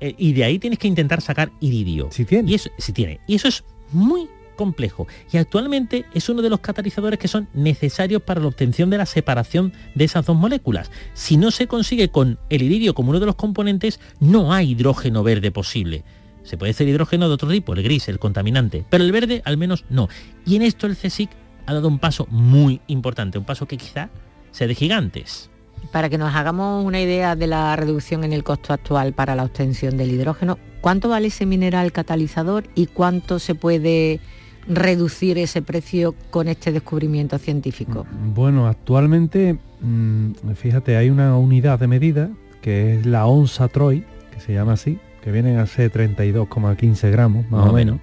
[0.00, 2.08] Eh, y de ahí tienes que intentar sacar iridio.
[2.12, 2.50] Si tiene.
[2.50, 3.20] Y eso, si tiene.
[3.26, 5.06] Y eso es muy complejo.
[5.32, 9.06] Y actualmente es uno de los catalizadores que son necesarios para la obtención de la
[9.06, 10.90] separación de esas dos moléculas.
[11.14, 15.22] Si no se consigue con el iridio como uno de los componentes, no hay hidrógeno
[15.22, 16.04] verde posible.
[16.42, 19.56] Se puede hacer hidrógeno de otro tipo, el gris, el contaminante, pero el verde al
[19.56, 20.08] menos no.
[20.44, 21.30] Y en esto el CSIC
[21.66, 24.10] ha dado un paso muy importante, un paso que quizá
[24.50, 25.50] sea de gigantes.
[25.90, 29.44] Para que nos hagamos una idea de la reducción en el costo actual para la
[29.44, 34.20] obtención del hidrógeno, ¿cuánto vale ese mineral catalizador y cuánto se puede
[34.68, 38.06] reducir ese precio con este descubrimiento científico?
[38.34, 44.40] Bueno, actualmente, mm, fíjate, hay una unidad de medida que es la onza Troy, que
[44.40, 48.00] se llama así, que vienen a ser 32,15 gramos, más, o menos,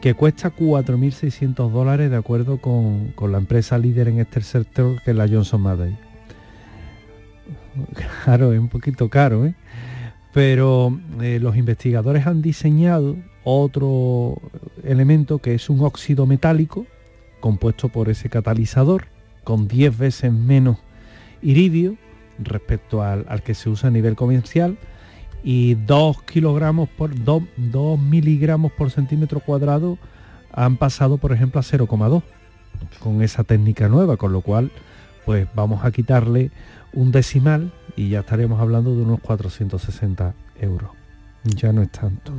[0.00, 5.10] que cuesta 4.600 dólares de acuerdo con, con, la empresa líder en este sector que
[5.10, 5.96] es la Johnson Matthey.
[8.24, 9.54] Claro, es un poquito caro, ¿eh?
[10.32, 13.16] pero eh, los investigadores han diseñado
[13.48, 14.40] otro
[14.82, 16.86] elemento que es un óxido metálico
[17.40, 19.06] compuesto por ese catalizador
[19.44, 20.78] con 10 veces menos
[21.42, 21.96] iridio
[22.38, 24.78] respecto al, al que se usa a nivel comercial
[25.44, 29.96] y 2 kilogramos por 2, 2 miligramos por centímetro cuadrado
[30.52, 32.22] han pasado por ejemplo a 0,2
[32.98, 34.72] con esa técnica nueva con lo cual
[35.24, 36.50] pues vamos a quitarle
[36.92, 40.90] un decimal y ya estaríamos hablando de unos 460 euros.
[41.44, 42.32] Ya no es tanto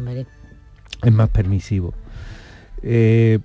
[1.03, 1.93] es más permisivo.
[2.83, 3.39] Eh,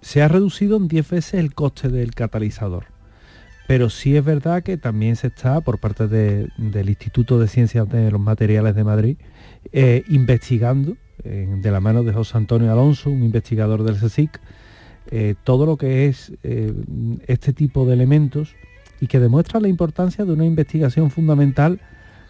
[0.00, 2.86] se ha reducido en 10 veces el coste del catalizador
[3.66, 8.10] pero sí es verdad que también se está, por parte del Instituto de Ciencias de
[8.10, 9.16] los Materiales de Madrid,
[9.70, 14.40] eh, investigando, de la mano de José Antonio Alonso, un investigador del CSIC,
[15.12, 16.32] eh, todo lo que es
[17.28, 18.56] este tipo de elementos
[19.00, 21.78] y que demuestra la importancia de una investigación fundamental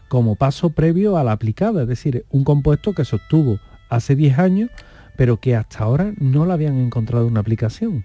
[0.08, 3.60] como paso previo a la aplicada, es decir, un compuesto que se obtuvo
[3.90, 4.70] hace 10 años,
[5.16, 8.04] pero que hasta ahora no le habían encontrado una aplicación.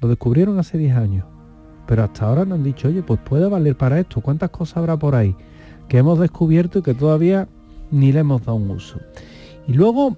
[0.00, 1.24] Lo descubrieron hace 10 años
[1.86, 4.96] pero hasta ahora nos han dicho, oye, pues puede valer para esto, ¿cuántas cosas habrá
[4.96, 5.34] por ahí
[5.88, 7.48] que hemos descubierto y que todavía
[7.90, 9.00] ni le hemos dado un uso?
[9.68, 10.16] Y luego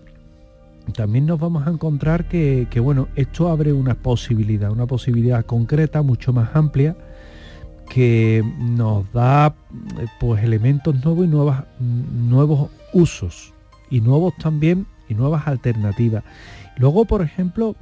[0.95, 6.33] también nos vamos a encontrar que, bueno, esto abre una posibilidad, una posibilidad concreta, mucho
[6.33, 6.97] más amplia,
[7.91, 9.55] que nos da
[10.21, 13.55] pues elementos nuevos y nuevas, nuevos usos
[13.91, 16.25] y nuevos también y nuevas alternativas.
[16.77, 17.77] Luego, por ejemplo,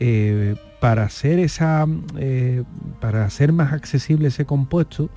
[0.00, 2.64] eh, para hacer esa eh,
[3.00, 5.10] para hacer más accesible ese compuesto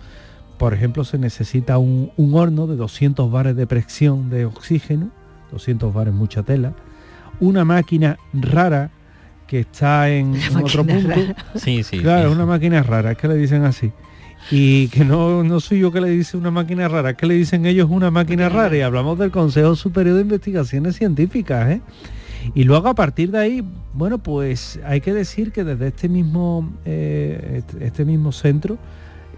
[0.57, 5.09] por ejemplo se necesita un, horno de 200 bares de presión de oxígeno
[5.51, 6.73] 200 bares mucha tela
[7.39, 8.91] una máquina rara
[9.47, 11.15] que está en, otro punto.
[11.55, 13.93] sí, sí, claro una máquina rara es que le dicen así
[14.51, 17.65] y que no, no soy yo que le dice una máquina rara, que le dicen
[17.65, 21.81] ellos una máquina rara y hablamos del Consejo Superior de Investigaciones Científicas, ¿eh?
[22.55, 26.73] Y luego a partir de ahí, bueno, pues hay que decir que desde este mismo,
[26.83, 28.77] eh, este mismo centro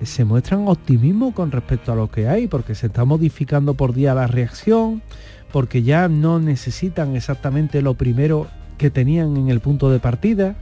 [0.02, 3.94] eh, se muestran optimismo con respecto a lo que hay, porque se está modificando por
[3.94, 5.04] día la reacción,
[5.52, 10.56] porque ya no necesitan exactamente lo primero que tenían en el punto de partida,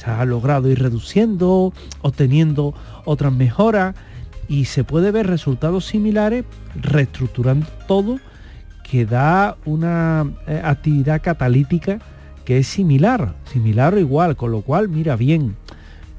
[0.00, 2.72] se ha logrado ir reduciendo, obteniendo
[3.04, 3.94] otras mejoras
[4.48, 8.18] y se puede ver resultados similares reestructurando todo
[8.82, 11.98] que da una eh, actividad catalítica
[12.46, 15.56] que es similar, similar o igual, con lo cual, mira, bien.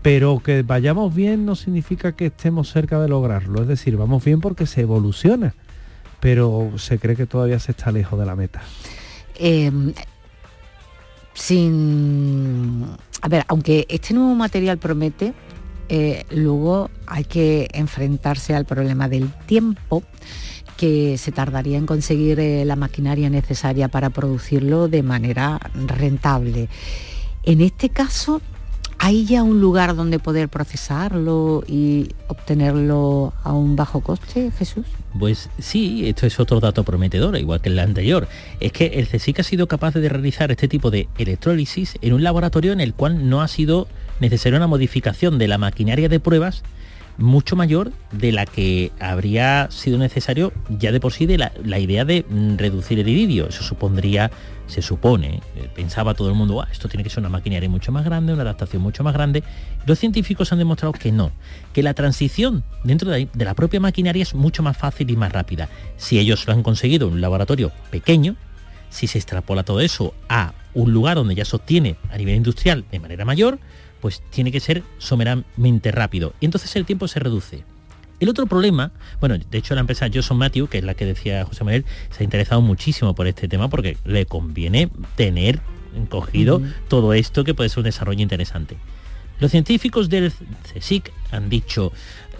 [0.03, 4.41] Pero que vayamos bien no significa que estemos cerca de lograrlo, es decir, vamos bien
[4.41, 5.55] porque se evoluciona,
[6.19, 8.61] pero se cree que todavía se está lejos de la meta.
[9.35, 9.93] Em,
[11.33, 12.85] sin...
[13.21, 15.33] A ver, aunque este nuevo material promete,
[15.89, 20.03] eh, luego hay que enfrentarse al problema del tiempo
[20.77, 26.69] que se tardaría en conseguir eh, la maquinaria necesaria para producirlo de manera rentable.
[27.43, 28.41] En este caso,
[29.03, 34.85] ¿hay ya un lugar donde poder procesarlo y obtenerlo a un bajo coste, Jesús?
[35.17, 38.27] Pues sí, esto es otro dato prometedor, igual que el anterior.
[38.59, 42.23] Es que el CSIC ha sido capaz de realizar este tipo de electrólisis en un
[42.23, 43.87] laboratorio en el cual no ha sido
[44.19, 46.61] necesaria una modificación de la maquinaria de pruebas
[47.21, 52.05] mucho mayor de la que habría sido necesario ya de por sí de la, idea
[52.05, 53.47] de mm, reducir el iridio.
[53.47, 54.31] Eso supondría,
[54.67, 58.05] se supone, eh, pensaba todo el mundo, esto tiene que ser una maquinaria mucho más
[58.05, 59.43] grande, una adaptación mucho más grande.
[59.85, 61.31] Los científicos han demostrado que no,
[61.73, 65.31] que la transición dentro de, de la propia maquinaria es mucho más fácil y más
[65.31, 65.69] rápida.
[65.97, 68.35] Si ellos lo han conseguido en un laboratorio pequeño,
[68.89, 72.85] si se extrapola todo eso a un lugar donde ya se obtiene a nivel industrial
[72.91, 73.59] de manera mayor,
[74.01, 76.33] pues tiene que ser someramente rápido.
[76.39, 77.63] Y entonces el tiempo se reduce.
[78.19, 81.43] El otro problema, bueno, de hecho la empresa Johnson Matthew, que es la que decía
[81.45, 85.59] José Manuel, se ha interesado muchísimo por este tema porque le conviene tener
[86.09, 88.77] cogido todo esto que puede ser un desarrollo interesante.
[89.39, 90.31] Los científicos del
[90.73, 91.91] CSIC han dicho,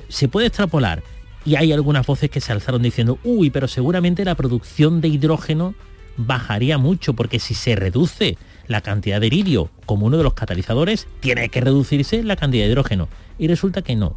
[0.07, 1.01] se puede extrapolar,
[1.45, 5.73] y hay algunas voces que se alzaron diciendo, uy, pero seguramente la producción de hidrógeno
[6.17, 8.37] bajaría mucho porque si se reduce
[8.67, 12.71] la cantidad de iridio como uno de los catalizadores, tiene que reducirse la cantidad de
[12.71, 13.09] hidrógeno.
[13.37, 14.15] Y resulta que no.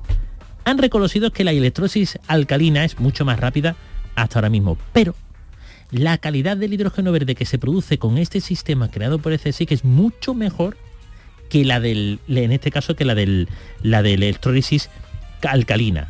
[0.64, 3.76] Han reconocido que la electrosis alcalina es mucho más rápida
[4.14, 5.14] hasta ahora mismo, pero
[5.90, 9.72] la calidad del hidrógeno verde que se produce con este sistema creado por el CSIC
[9.72, 10.76] es mucho mejor
[11.48, 13.48] que la del, en este caso, que la del,
[13.82, 14.90] la de electrólisis
[15.42, 16.08] alcalina.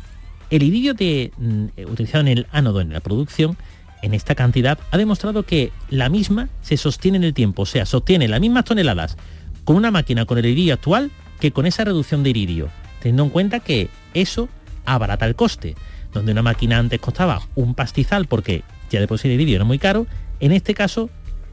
[0.49, 3.57] El iridio de, mm, utilizado en el ánodo en la producción
[4.01, 7.85] en esta cantidad ha demostrado que la misma se sostiene en el tiempo, o sea,
[7.85, 9.17] sostiene las mismas toneladas
[9.63, 12.69] con una máquina con el iridio actual que con esa reducción de iridio,
[12.99, 14.47] teniendo en cuenta que eso
[14.85, 15.75] abarata el coste.
[16.13, 19.79] Donde una máquina antes costaba un pastizal porque ya de por el iridio era muy
[19.79, 20.07] caro,
[20.39, 21.09] en este caso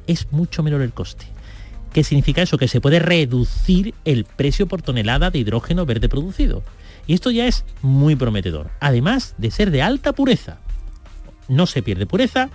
[0.06, 1.26] es mucho menor el coste.
[1.92, 2.58] ¿Qué significa eso?
[2.58, 6.62] Que se puede reducir el precio por tonelada de hidrógeno verde producido.
[7.06, 10.58] Y esto ya es muy prometedor, además de ser de alta pureza.
[11.48, 12.50] No se pierde pureza,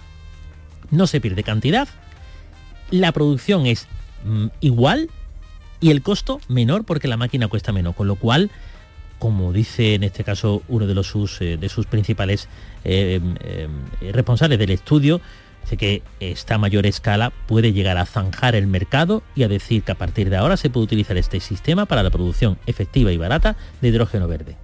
[0.91, 1.87] no se pierde cantidad,
[2.91, 3.87] la producción es
[4.25, 5.09] mm, igual
[5.79, 8.49] y el costo menor porque la máquina cuesta menos, con lo cual,
[9.19, 11.59] como dice en este caso uno de, los sus, eh,
[11.89, 12.47] principales
[12.83, 13.67] eh, eh,
[14.13, 15.21] responsables del estudio,
[15.63, 19.91] dice que esta mayor escala puede llegar a zanjar el mercado y a decir que
[19.91, 23.55] a partir de ahora se puede utilizar este sistema para la producción efectiva y barata
[23.81, 24.55] de hidrógeno verde.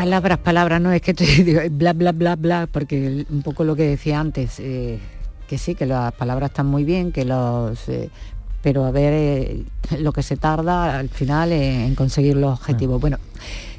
[0.00, 3.82] Palabras, palabras, no es que te bla, bla, bla, bla, porque un poco lo que
[3.82, 7.86] decía antes, que sí, que las palabras están muy bien, que los...
[7.90, 8.08] Eh,
[8.62, 9.64] pero a ver eh,
[9.98, 12.98] lo que se tarda al final en, conseguir los objetivos.
[12.98, 13.18] Bueno,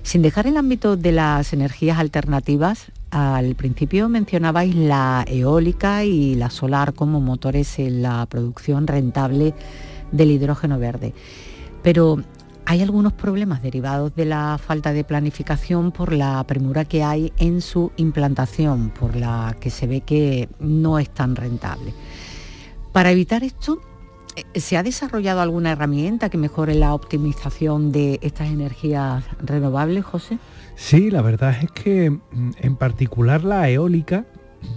[0.03, 6.51] sin dejar el ámbito de las energías alternativas, al principio mencionabais la eólica y la
[6.51, 9.55] solar como motores en la producción rentable
[10.11, 11.15] del hidrógeno verde.
[11.81, 12.21] Pero
[12.65, 17.61] hay algunos problemas derivados de la falta de planificación por la premura que hay en
[17.61, 21.93] su implantación, por la que se ve que no es tan rentable.
[22.91, 23.81] Para evitar esto,
[24.35, 30.37] eh, ¿se ha desarrollado alguna herramienta que mejore la optimización de estas energías renovables, José?
[30.75, 34.25] Sí, la verdad es que mm, en particular la eólica,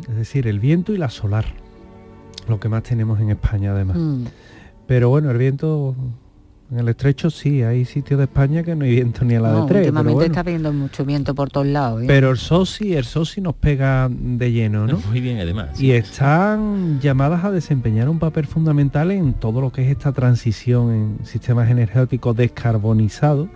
[0.09, 1.45] es decir, el viento y la solar,
[2.49, 3.97] lo que más tenemos en España además.
[3.99, 4.25] Mm.
[4.87, 5.95] Pero bueno, el viento
[6.71, 9.53] en el estrecho sí, hay sitios de España que no hay viento ni a la
[9.53, 9.81] de tres.
[9.83, 12.03] Últimamente está viendo mucho viento por todos lados.
[12.03, 12.07] ¿eh?
[12.07, 14.99] Pero el SOSI, el SOSI nos pega de lleno, ¿no?
[15.09, 15.81] Muy bien, además.
[15.81, 20.91] Y están llamadas a desempeñar un papel fundamental en todo lo que es esta transición
[20.93, 23.49] en sistemas energéticos descarbonizados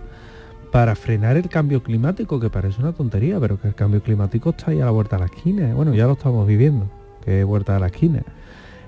[0.71, 4.69] para frenar el cambio climático, que parece una tontería, pero que el cambio climático está
[4.69, 5.73] ahí a la vuelta de la esquina.
[5.73, 6.87] Bueno, ya lo estamos viviendo,
[7.25, 8.23] que es vuelta de la esquina.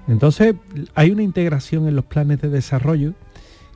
[0.07, 0.55] Entonces,
[0.93, 3.13] hay una integración en los planes de desarrollo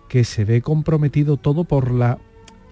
[0.08, 2.18] que se ve comprometido todo por la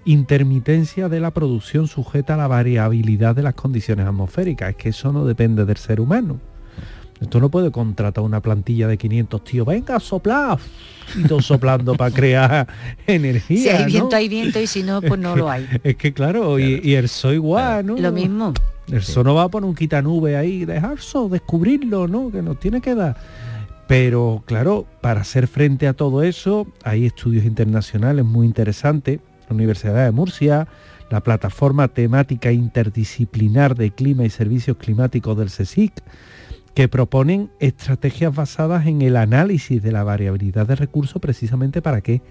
[0.05, 4.71] intermitencia de la producción sujeta a la variabilidad de las condiciones atmosféricas.
[4.71, 6.39] Es que eso no depende del ser humano.
[7.21, 10.59] Esto no puede contratar una plantilla de 500 tíos, venga a soplar,
[11.15, 12.67] y todo soplando para crear
[13.07, 13.61] energía.
[13.61, 15.65] Si hay viento, hay viento, y si no, pues no lo hay.
[15.83, 17.95] Es que claro, Y, el sol igual, ¿no?
[17.95, 18.53] Lo mismo.
[18.91, 22.29] El sol no va a poner un quitanube ahí, dejarse, descubrirlo, ¿no?
[22.29, 23.15] Que nos tiene que dar.
[23.87, 29.19] Pero claro, para hacer frente a todo eso hay estudios internacionales muy interesantes,
[29.49, 30.67] la Universidad de Murcia,
[31.09, 35.93] la plataforma temática interdisciplinar de clima y servicios climáticos del CSIC,
[36.73, 42.21] que proponen estrategias basadas en el análisis de la variabilidad de recursos precisamente para qué?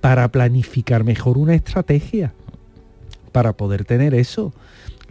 [0.00, 2.32] Para planificar mejor una estrategia,
[3.32, 4.54] para poder tener eso.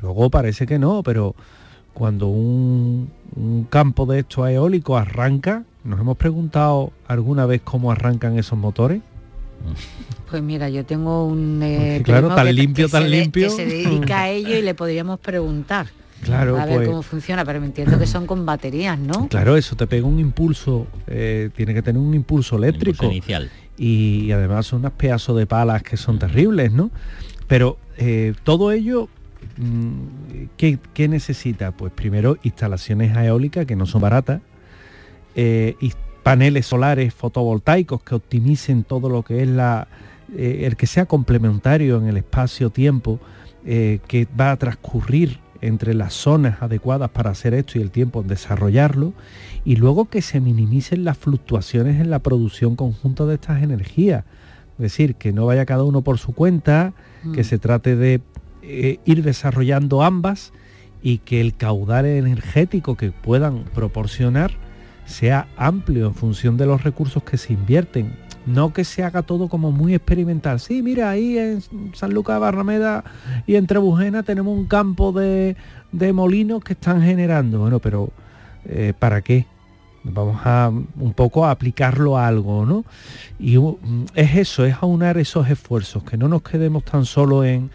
[0.02, 1.36] Luego parece que no, pero
[1.93, 8.38] cuando un, un campo de estos eólico arranca, ¿Nos hemos preguntado alguna vez cómo arrancan
[8.38, 9.02] esos motores?
[10.30, 13.50] Pues mira, yo tengo un eh, claro, tan limpio, tan limpio.
[13.50, 15.88] Se, dedica a ello y le podríamos preguntar.
[16.22, 19.30] Claro, a ver pues cómo funciona, pero me entiendo que son con baterías, ¿no?
[19.30, 23.06] Claro, eso te pega un impulso, eh, tiene que tener un impulso eléctrico.
[23.08, 23.50] inicial.
[23.76, 26.92] Y, además son unas pedazos de palas que son terribles, ¿no?
[27.48, 29.10] Pero eh, todo ello,
[29.58, 31.72] mm, ¿qué, ¿qué, necesita?
[31.72, 34.42] Pues primero instalaciones eólicas que no son baratas,
[35.42, 39.88] eh, y paneles solares fotovoltaicos que optimicen todo lo que es la,
[40.36, 43.22] eh, el que sea complementario en el espacio-tiempo
[43.66, 48.20] eh, que va a transcurrir entre las zonas adecuadas para hacer esto y el tiempo
[48.20, 49.14] en desarrollarlo,
[49.64, 54.26] y luego que se minimicen las fluctuaciones en la producción conjunta de estas energías.
[54.74, 56.92] Es decir, que no vaya cada uno por su cuenta,
[57.34, 57.46] que mm.
[57.46, 58.20] se trate de
[58.62, 60.52] ir desarrollando ambas
[61.02, 64.52] y que el caudal energético que puedan proporcionar
[65.10, 68.14] sea amplio en función de los recursos que se invierten.
[68.45, 70.60] No que se haga todo como muy experimental.
[70.60, 71.62] Sí, mira, ahí en
[71.93, 73.03] San Lucas de Barrameda
[73.45, 75.55] y en Trebujena tenemos un campo de,
[76.14, 77.60] molinos que están generando.
[77.60, 78.12] Bueno, pero
[78.66, 79.45] eh, ¿para qué?
[80.03, 82.86] Vamos a un poco a aplicarlo a algo, ¿no?
[83.38, 83.57] Y
[84.16, 87.70] es eso, es aunar esos esfuerzos, que no nos quedemos tan solo en,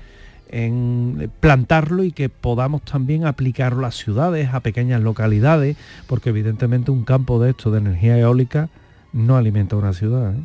[0.55, 5.77] en plantarlo y que podamos también aplicarlo a ciudades, a pequeñas localidades,
[6.07, 8.69] porque evidentemente un campo de esto de energía eólica
[9.13, 10.33] no alimenta una ciudad.
[10.33, 10.45] ¿eh?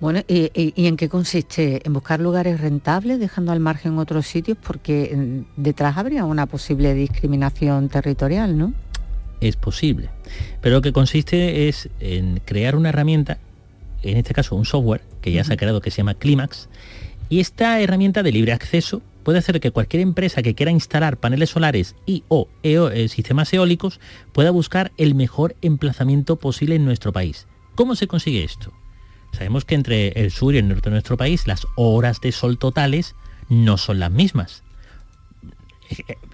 [0.00, 1.80] Bueno, ¿y, en qué consiste?
[1.82, 4.58] ¿En buscar lugares rentables, dejando al margen otros sitios?
[4.62, 8.74] Porque mm, detrás habría una posible discriminación territorial, ¿no?
[9.40, 10.10] Es posible.
[10.60, 13.38] Pero lo que consiste es en crear una herramienta,
[14.02, 16.68] en este caso un software que ya se ha creado que se llama Climax,
[17.28, 21.50] y esta herramienta de libre acceso puede hacer que cualquier empresa que quiera instalar paneles
[21.50, 24.00] solares y o eh, sistemas eólicos
[24.32, 27.46] pueda buscar el mejor emplazamiento posible en nuestro país.
[27.74, 28.72] ¿Cómo se consigue esto?
[29.32, 32.58] Sabemos que entre el sur y el norte de nuestro país las horas de sol
[32.58, 33.14] totales
[33.48, 34.62] no son las mismas.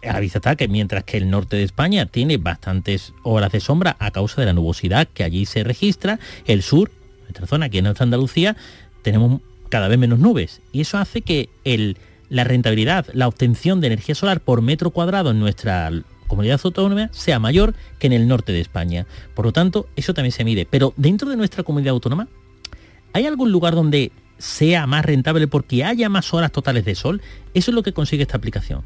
[0.02, 3.60] A la vista está que mientras que el norte de España tiene bastantes horas de
[3.60, 6.90] sombra a causa de la nubosidad que allí se registra, el sur,
[7.22, 8.56] nuestra zona aquí en nuestra Andalucía,
[9.02, 9.40] tenemos
[9.74, 10.60] cada vez menos nubes.
[10.70, 11.48] Y eso hace que
[12.28, 15.90] la rentabilidad, la obtención de energía solar por metro cuadrado en nuestra
[16.28, 19.04] comunidad autónoma sea mayor que en el norte de España.
[19.34, 20.64] Por lo tanto, eso también se mide.
[20.64, 22.28] Pero dentro de nuestra comunidad autónoma,
[23.14, 27.20] ¿hay algún lugar donde sea más rentable porque haya más horas totales de sol?
[27.52, 28.82] Eso es lo que consigue esta aplicación.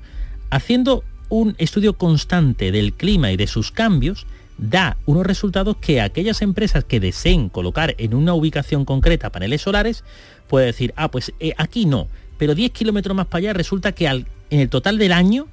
[0.49, 4.26] Haciendo un estudio constante del clima y de sus cambios,
[4.57, 10.03] da unos resultados que aquellas empresas que deseen colocar en una ubicación concreta paneles solares,
[10.49, 14.09] puede decir, ah, pues eh, aquí no, pero 10 kilómetros más para allá resulta que
[14.09, 15.49] al, en el total del año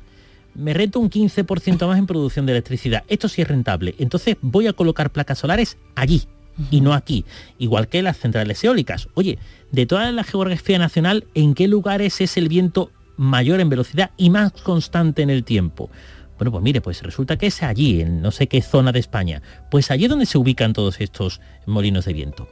[0.53, 3.03] me reto un 15% más en producción de electricidad.
[3.07, 3.95] Esto sí es rentable.
[3.99, 6.23] Entonces voy a colocar placas solares allí
[6.71, 7.25] y no aquí.
[7.59, 9.09] Igual que las centrales eólicas.
[9.13, 9.37] Oye,
[9.71, 14.29] de toda la geografía nacional, ¿en qué lugares es el viento mayor en velocidad y
[14.29, 15.89] más constante en el tiempo?
[16.37, 19.41] Bueno, pues mire, pues resulta que es allí, en no sé qué zona de España.
[19.71, 22.47] Pues allí es donde se ubican todos estos molinos de viento.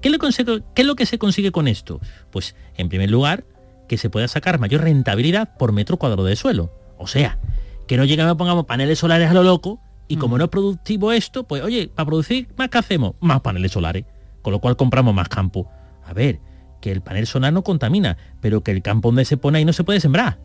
[0.00, 2.00] ¿Qué, es lo que se consigue con esto?
[2.30, 3.44] Pues, en primer lugar,
[3.88, 6.72] que se pueda sacar mayor rentabilidad por metro cuadrado de suelo.
[6.98, 7.38] O sea,
[7.86, 10.38] que no lleguemos a pongamos paneles solares a lo loco y como mm.
[10.38, 14.04] no es productivo esto, pues oye, para producir más que hacemos, más paneles solares,
[14.42, 15.70] con lo cual compramos más campo.
[16.04, 16.40] A ver,
[16.80, 19.72] que el panel solar no contamina, pero que el campo donde se pone ahí no
[19.72, 20.38] se puede sembrar.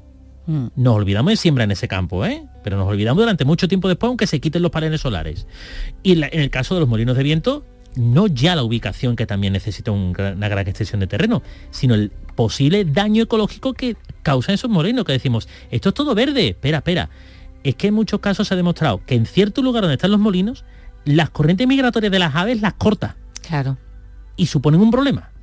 [0.46, 0.68] Mm.
[0.76, 2.46] Nos olvidamos de siembra en ese campo, ¿eh?
[2.64, 5.48] pero nos olvidamos durante mucho tiempo después aunque se quiten los paneles solares.
[6.02, 7.66] Y en, el caso de los molinos de viento,
[7.96, 11.42] no ya la ubicación que también necesita una gran extensión de terreno,
[11.72, 16.50] sino el posible daño ecológico que causan esos molinos, que decimos, esto es todo verde,
[16.50, 17.10] espera, espera.
[17.64, 20.20] Es que en muchos casos se ha demostrado que en cierto lugar donde están los
[20.20, 20.66] molinos,
[21.06, 23.16] las corrientes migratorias de las aves las corta.
[23.48, 23.78] Claro.
[24.36, 25.34] Y suponen un problema.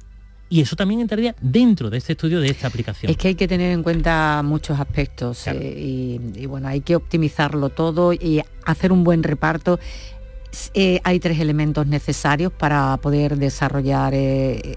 [0.52, 3.08] Y eso también entraría dentro de este estudio de esta aplicación.
[3.08, 7.68] Es que hay que tener en cuenta muchos aspectos eh, y, bueno, hay que optimizarlo
[7.68, 9.78] todo y hacer un buen reparto.
[10.74, 14.76] Eh, hay tres elementos necesarios para poder desarrollar eh,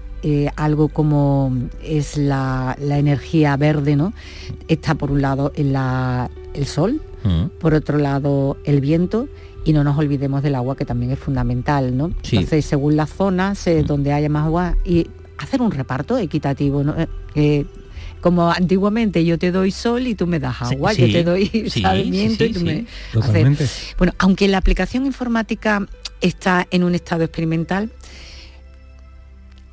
[0.56, 1.52] algo como
[1.82, 4.12] es la, energía verde, ¿no?
[4.68, 7.58] Está por un lado el sol, mm.
[7.58, 9.28] por otro lado el viento
[9.64, 12.12] y no nos olvidemos del agua que también es fundamental, ¿no?
[12.22, 13.86] Entonces, según las zonas mm.
[13.86, 15.08] donde haya más agua y
[15.38, 16.84] hacer un reparto equitativo,
[17.34, 17.64] eh,
[18.24, 22.50] como antiguamente yo te doy sol y tú me das agua, yo te doy y
[22.52, 22.86] tú me
[23.98, 25.86] Bueno, aunque la aplicación informática
[26.22, 27.90] está en un estado experimental,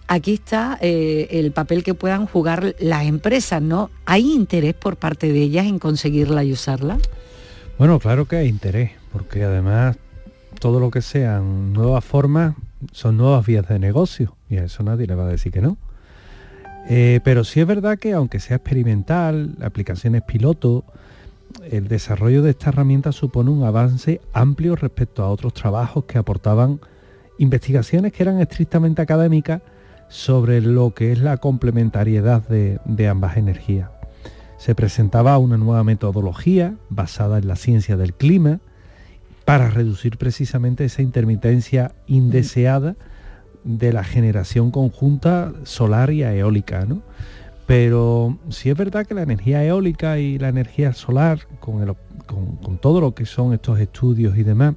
[0.10, 3.89] aquí está eh, el papel que puedan jugar las empresas, ¿no?
[4.06, 6.97] ¿Hay interés por parte de ellas en conseguirla y usarla?
[7.78, 9.95] Bueno, claro que hay interés, porque además
[10.60, 12.56] todo lo que sean nuevas formas
[12.91, 15.78] son nuevas vías de negocio y a eso nadie le va a decir que no.
[16.89, 20.84] Eh, pero sí es verdad que aunque sea experimental, aplicaciones piloto,
[21.69, 26.79] el desarrollo de esta herramienta supone un avance amplio respecto a otros trabajos que aportaban
[27.38, 29.61] investigaciones que eran estrictamente académicas
[30.09, 33.89] sobre lo que es la complementariedad de, de ambas energías.
[34.57, 38.59] Se presentaba una nueva metodología basada en la ciencia del clima,
[39.45, 42.95] para reducir precisamente esa intermitencia indeseada
[43.64, 46.86] de la generación conjunta solar y eólica.
[46.86, 47.01] ¿no?
[47.66, 51.95] Pero sí es verdad que la energía eólica y la energía solar, con,
[52.26, 54.76] con, todo lo que son estos estudios y demás,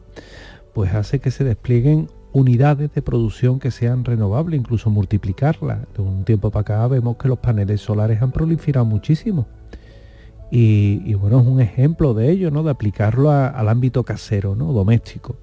[0.75, 5.81] pues hace que se desplieguen unidades de producción que sean renovables, incluso multiplicarlas.
[5.97, 9.47] De un tiempo para acá vemos que los paneles solares han proliferado muchísimo.
[10.51, 12.63] Y, bueno, es un ejemplo de ello, ¿no?
[12.63, 14.73] De aplicarlo al ámbito casero, ¿no?
[14.73, 15.37] Doméstico.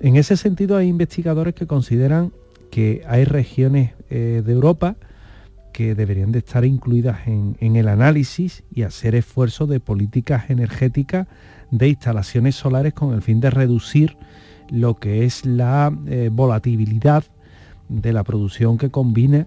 [0.00, 2.32] En ese sentido hay investigadores que consideran
[2.70, 4.96] que hay regiones eh, de Europa
[5.72, 11.28] que deberían de estar incluidas en, el análisis y hacer esfuerzos de políticas energéticas
[11.70, 14.16] de instalaciones solares con el fin de reducir
[14.68, 17.24] lo que es la eh, volatilidad
[17.88, 19.46] de la producción que combina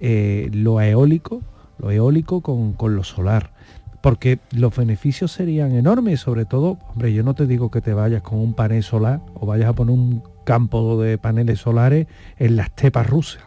[0.00, 1.42] eh, lo eólico,
[1.78, 3.52] lo eólico con, con lo solar.
[4.00, 8.22] Porque los beneficios serían enormes, sobre todo, hombre, yo no te digo que te vayas
[8.22, 12.06] con un panel solar o vayas a poner un campo de paneles solares
[12.38, 13.40] en la estepa rusa.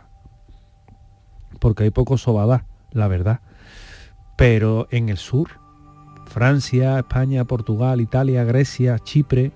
[1.60, 3.40] porque hay poco sobada, la verdad.
[4.36, 5.50] Pero en el sur,
[6.28, 9.52] Francia, España, Portugal, Italia, Grecia, Chipre,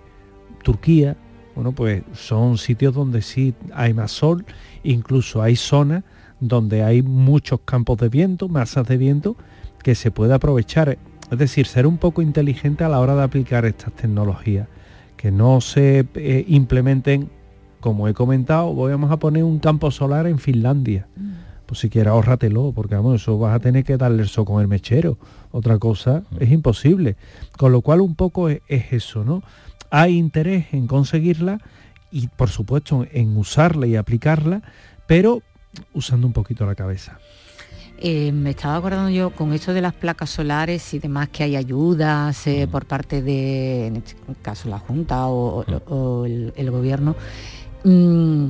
[0.63, 1.17] Turquía,
[1.53, 4.43] bueno, pues son sitios donde sí hay más sol,
[4.83, 6.03] incluso hay zonas
[6.39, 9.35] donde hay muchos campos de viento, masas de viento,
[9.83, 10.97] que se puede aprovechar.
[11.31, 14.67] Es decir, ser un poco inteligente a la hora de aplicar estas tecnologías,
[15.17, 17.29] que no se eh, implementen,
[17.79, 21.07] como he comentado, vamos a poner un campo solar en Finlandia.
[21.15, 21.33] Mm.
[21.65, 24.61] Pues si quieres ahórratelo, porque vamos, eso vas a tener que darle el sol con
[24.61, 25.17] el mechero.
[25.51, 26.35] Otra cosa mm.
[26.39, 27.15] es imposible.
[27.57, 29.43] Con lo cual un poco es, es eso, ¿no?
[29.89, 31.59] Hay interés en conseguirla
[32.11, 34.61] y por supuesto en usarla y aplicarla,
[35.07, 35.41] pero
[35.93, 37.19] usando un poquito la cabeza.
[37.99, 41.55] Eh, me estaba acordando yo con esto de las placas solares y demás que hay
[41.55, 42.69] ayudas eh, mm.
[42.69, 46.51] por parte de, en este caso, la Junta o, mm.
[46.55, 47.15] el, gobierno.
[47.85, 48.49] Mm,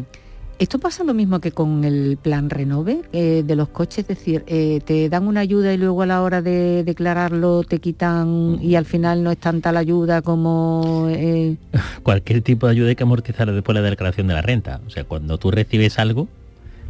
[0.57, 3.99] ¿Esto pasa lo mismo que con el plan Renove eh, de los coches?
[3.99, 8.57] Es decir, te dan una ayuda y luego a la hora de declararlo te quitan
[8.61, 11.09] y al final no es tanta la ayuda como...
[12.03, 14.79] Cualquier tipo de ayuda hay que amortizar después de la declaración de la renta.
[14.87, 16.29] O sea, cuando tú recibes algo,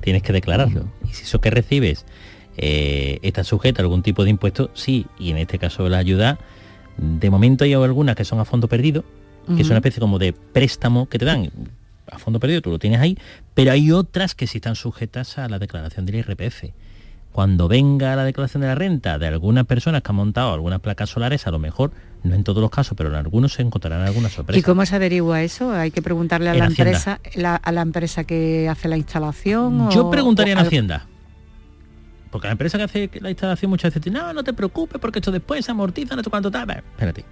[0.01, 0.85] tienes que declararlo.
[1.03, 2.05] Y si eso que recibes
[2.57, 6.37] eh, está sujeta a algún tipo de impuesto, sí, y en este caso la ayuda,
[6.97, 9.03] de momento hay algunas que son a fondo perdido,
[9.55, 11.51] que es una especie como de préstamo que te dan
[12.11, 13.17] a fondo perdido, tú lo tienes ahí,
[13.53, 16.65] pero hay otras que sí están sujetas a la declaración del IRPF.
[17.31, 21.09] Cuando venga la declaración de la renta de algunas personas que han montado algunas placas
[21.09, 21.91] solares, a lo mejor,
[22.23, 24.59] no en todos los casos, pero en algunos se encontrarán algunas sorpresas.
[24.59, 25.73] ¿Y cómo se averigua eso?
[25.73, 27.19] Hay que preguntarle a la empresa,
[27.61, 29.91] a la empresa que hace la instalación.
[29.91, 31.05] Yo preguntaría en Hacienda.
[32.35, 35.19] Porque la empresa que hace la instalación muchas veces dice, no, no te preocupes porque
[35.19, 36.69] esto después se amortiza, no sé cuánto tal.
[36.69, 37.23] Espérate.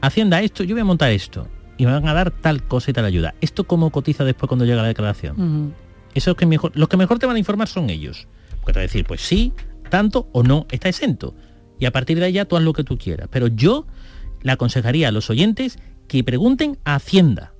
[0.00, 1.46] Hacienda esto, yo voy a montar esto.
[1.76, 3.34] Y me van a dar tal cosa y tal ayuda.
[3.42, 5.74] ¿Esto cómo cotiza después cuando llega la declaración?
[6.14, 8.28] Eso es que mejor, los que mejor te van a informar son ellos.
[8.60, 9.52] Porque te van a decir, pues sí,
[9.90, 11.34] tanto o no, está exento.
[11.78, 13.28] Y a partir de allá tú haz lo que tú quieras.
[13.30, 13.86] Pero yo
[14.40, 15.78] le aconsejaría a los oyentes
[16.08, 17.52] que pregunten a Hacienda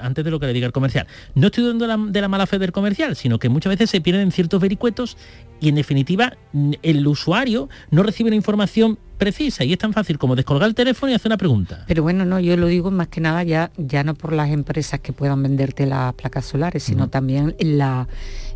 [0.00, 1.06] antes de lo que le diga el comercial.
[1.34, 4.32] No estoy dando de la mala fe del comercial, sino que muchas veces se pierden
[4.32, 5.16] ciertos vericuetos
[5.60, 6.36] y en definitiva
[6.82, 11.12] el usuario no recibe la información precisa y es tan fácil como descolgar el teléfono
[11.12, 11.84] y hacer una pregunta.
[11.86, 15.00] Pero bueno, no, yo lo digo más que nada ya, ya no por las empresas
[15.00, 18.08] que puedan venderte las placas solares, sino también la,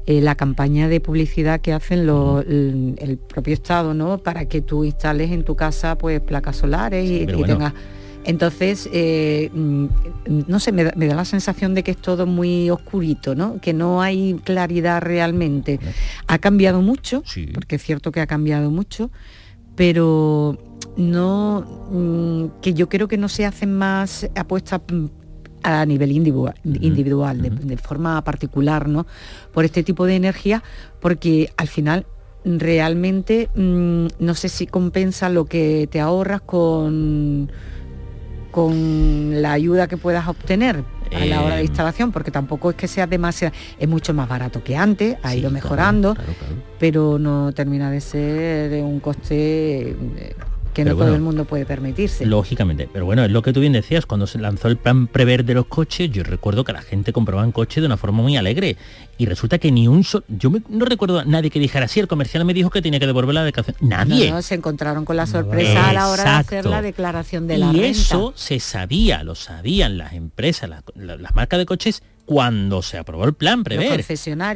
[0.06, 4.18] eh, la campaña de publicidad que hacen el, propio Estado, ¿no?
[4.18, 7.72] Para que tú instales en tu casa pues placas solares y, tengas
[8.28, 9.86] entonces, eh, mm,
[10.48, 13.58] no sé, me da, la sensación de que es todo muy oscurito, ¿no?
[13.58, 15.80] Que no hay claridad realmente.
[16.26, 17.22] Ha cambiado mucho,
[17.54, 19.10] porque es cierto que ha cambiado mucho,
[19.76, 20.58] pero
[20.98, 25.06] no mm, que yo creo que no se hacen más apuestas mm,
[25.62, 29.06] a nivel individual, individual de, forma particular, ¿no?
[29.54, 30.62] Por este tipo de energía,
[31.00, 32.04] porque al final
[32.44, 37.50] realmente no sé si compensa lo que te ahorras con
[38.58, 40.82] con la ayuda que puedas obtener
[41.14, 44.28] a la hora de eh, instalación, porque tampoco es que sea demasiado, es mucho más
[44.28, 46.16] barato que antes, ha ido mejorando,
[46.80, 49.94] pero no termina de ser un coste
[50.84, 52.24] que no todo el mundo puede permitirse.
[52.24, 55.44] Lógicamente, pero bueno, es lo que tú bien decías, cuando se lanzó el plan prever
[55.44, 58.36] de los coches, yo recuerdo que la gente compraba un coche de una forma muy
[58.36, 58.76] alegre
[59.16, 62.06] y resulta que ni un solo, yo no recuerdo a nadie que dijera, sí, el
[62.06, 63.76] comercial me dijo que tenía que devolver la declaración.
[63.80, 64.30] Nadie.
[64.30, 67.72] No, se encontraron con la sorpresa a la hora de hacer la declaración de la
[67.72, 73.24] y eso se sabía, lo sabían las empresas, las marcas de coches cuando se aprobó
[73.24, 74.04] el plan prever.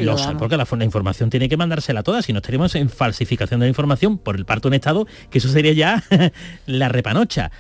[0.05, 3.65] Los porque la, la, información tiene que mandársela toda, si no estaríamos en falsificación de
[3.65, 6.05] la información por el parto en estado, que eso sería ya
[6.67, 7.51] la repanocha.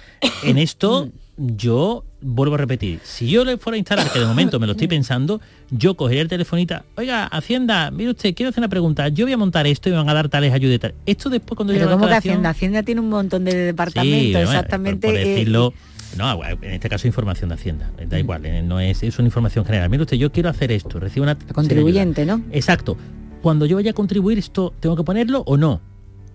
[0.42, 1.08] En esto
[1.38, 4.72] yo vuelvo a repetir, si yo le fuera a instalar, que de momento me lo
[4.72, 5.40] estoy pensando,
[5.70, 9.38] yo cogería el telefonita, oiga, Hacienda, mire usted, quiero hacer una pregunta, yo voy a
[9.38, 12.12] montar esto y me van a dar tales ayudas Esto después cuando Pero ¿cómo que
[12.12, 12.50] Hacienda?
[12.50, 15.08] Hacienda tiene un montón de departamentos, exactamente.
[15.08, 15.72] Por, decirlo,
[16.16, 18.20] no, en este caso información de Hacienda, da mm.
[18.20, 19.88] igual, eh, no es, es una información general.
[19.90, 21.38] Mire usted, yo quiero hacer esto, recibo una...
[21.38, 22.42] contribuyente, ¿no?
[22.50, 22.96] Exacto.
[23.40, 25.80] Cuando yo vaya a contribuir esto, ¿tengo que ponerlo o no?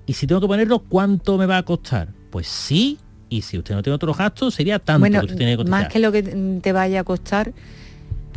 [0.06, 2.10] Y si tengo que ponerlo, ¿cuánto me va a costar?
[2.30, 2.98] Pues sí,
[3.30, 5.64] y si usted no tiene otros gastos, sería tanto que usted tiene que.
[5.66, 7.54] Más que lo que te vaya a costar,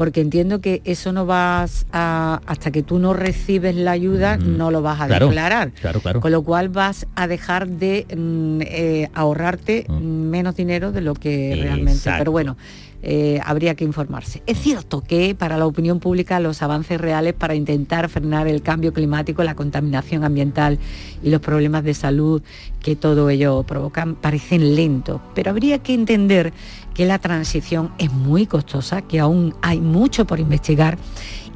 [0.01, 4.57] porque entiendo que eso no vas a, hasta que tú no recibes la ayuda, mm.
[4.57, 5.73] no lo vas a declarar.
[5.73, 6.21] Claro, claro.
[6.23, 10.03] Con lo cual vas a dejar de mm, eh, ahorrarte mm.
[10.03, 12.11] menos dinero de lo que realmente.
[12.17, 12.57] Pero bueno,
[13.03, 14.43] eh, habría que informarse.
[14.47, 18.93] Es cierto que para la opinión pública los avances reales para intentar frenar el cambio
[18.93, 20.79] climático, la contaminación ambiental
[21.23, 22.43] y los problemas de salud
[22.83, 26.53] que todo ello provocan parecen lentos, pero habría que entender
[26.95, 30.99] que la transición es muy costosa, que aún hay mucho por investigar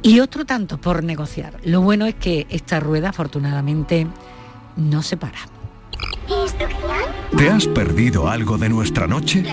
[0.01, 1.59] y otro tanto por negociar.
[1.63, 4.07] Lo bueno es que esta rueda afortunadamente
[4.75, 5.39] no se para.
[7.37, 9.43] ¿Te has perdido algo de nuestra noche?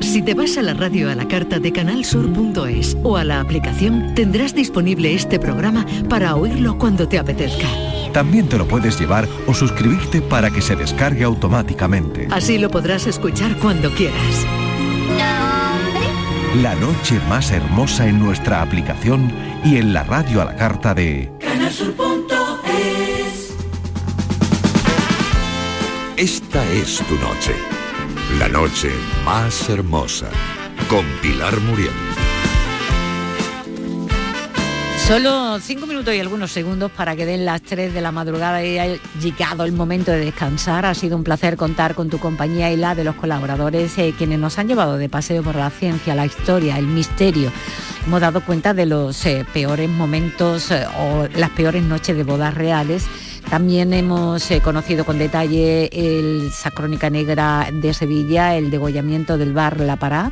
[0.00, 4.14] Si te vas a la radio a la carta de canalsur.es o a la aplicación,
[4.14, 7.68] tendrás disponible este programa para oírlo cuando te apetezca.
[8.12, 12.26] También te lo puedes llevar o suscribirte para que se descargue automáticamente.
[12.30, 14.46] Así lo podrás escuchar cuando quieras.
[16.62, 19.32] La noche más hermosa en nuestra aplicación
[19.64, 23.54] y en la radio a la carta de Canalsur.es
[26.16, 27.54] Esta es tu noche.
[28.38, 28.90] La noche
[29.24, 30.28] más hermosa.
[30.88, 32.09] Con Pilar Muriel.
[35.10, 38.78] Solo cinco minutos y algunos segundos para que den las 3 de la madrugada y
[38.78, 40.86] haya llegado el momento de descansar.
[40.86, 44.38] Ha sido un placer contar con tu compañía y la de los colaboradores, eh, quienes
[44.38, 47.50] nos han llevado de paseo por la ciencia, la historia, el misterio.
[48.06, 52.54] Hemos dado cuenta de los eh, peores momentos eh, o las peores noches de bodas
[52.54, 53.08] reales
[53.50, 59.52] también hemos eh, conocido con detalle el, esa crónica negra de Sevilla, el degollamiento del
[59.52, 60.30] bar La Pará,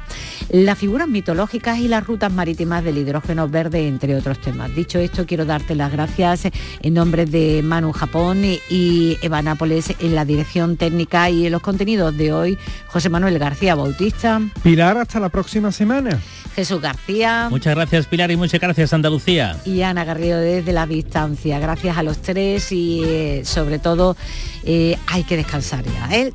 [0.50, 4.72] las figuras mitológicas y las rutas marítimas del hidrógeno verde, entre otros temas.
[4.72, 6.48] Dicho esto, quiero darte las gracias
[6.80, 11.60] en nombre de Manu Japón y Eva Nápoles en la dirección técnica y en los
[11.60, 12.56] contenidos de hoy,
[12.86, 14.40] José Manuel García Bautista.
[14.62, 16.20] Pilar, hasta la próxima semana.
[16.54, 17.48] Jesús García.
[17.50, 19.56] Muchas gracias Pilar y muchas gracias Andalucía.
[19.64, 21.58] Y Ana Garrido desde la distancia.
[21.60, 23.07] Gracias a los tres y
[23.44, 24.16] sobre todo
[24.64, 26.08] eh, hay que descansar ya.
[26.16, 26.32] ¿eh?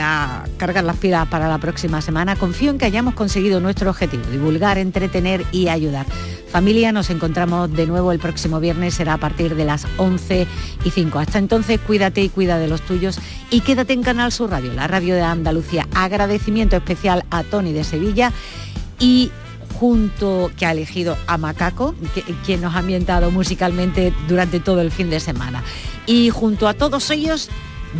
[0.00, 2.36] a cargar las pilas para la próxima semana.
[2.36, 6.06] Confío en que hayamos conseguido nuestro objetivo, divulgar, entretener y ayudar.
[6.50, 10.46] Familia, nos encontramos de nuevo el próximo viernes, será a partir de las 11
[10.84, 11.18] y 5.
[11.18, 13.18] Hasta entonces, cuídate y cuida de los tuyos
[13.50, 15.86] y quédate en Canal Sur Radio, la radio de Andalucía.
[15.94, 18.32] Agradecimiento especial a Tony de Sevilla
[18.98, 19.30] y
[19.80, 24.90] junto que ha elegido a Macaco, que, quien nos ha ambientado musicalmente durante todo el
[24.90, 25.62] fin de semana.
[26.06, 27.48] Y junto a todos ellos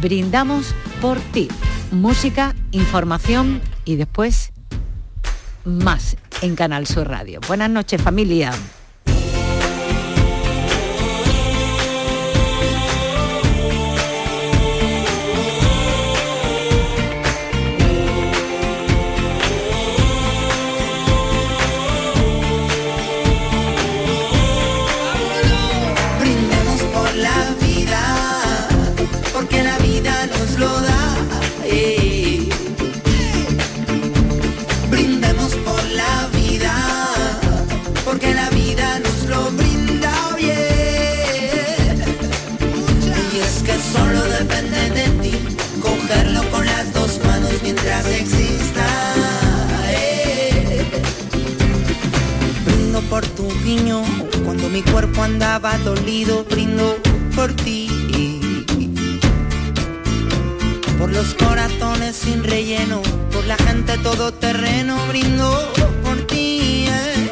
[0.00, 1.48] brindamos por ti.
[1.90, 4.52] Música, información y después
[5.64, 7.40] más en Canal Sur Radio.
[7.46, 8.52] Buenas noches familia.
[54.44, 56.98] Cuando mi cuerpo andaba dolido, brindo
[57.34, 57.88] por ti.
[60.98, 63.00] Por los corazones sin relleno,
[63.32, 66.86] por la gente todoterreno, brindo por ti.
[66.90, 67.30] eh.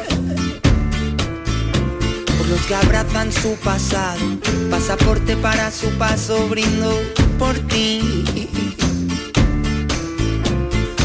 [2.35, 4.19] Por los que abrazan su pasado,
[4.71, 6.99] pasaporte para su paso, brindo
[7.37, 8.49] por ti.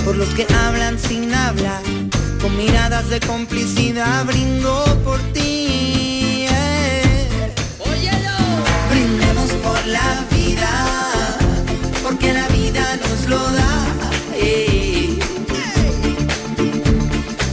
[0.06, 1.82] Por los que hablan sin hablar,
[2.41, 6.47] con miradas de complicidad, brindo por ti.
[6.51, 7.55] eh.
[8.91, 10.70] Brindemos por la vida,
[12.03, 13.86] porque la vida nos lo da.
[14.34, 15.18] eh.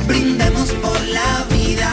[0.08, 1.92] Brindemos por la vida,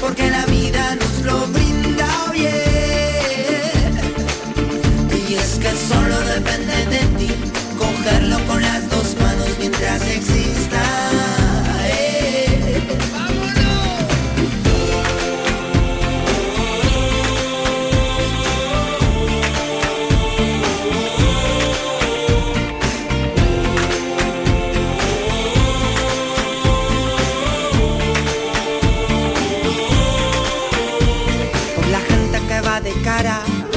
[0.00, 3.92] porque la vida nos lo brinda bien.
[5.28, 7.30] Y es que solo depende de ti,
[7.78, 10.82] cogerlo con las dos manos mientras exista.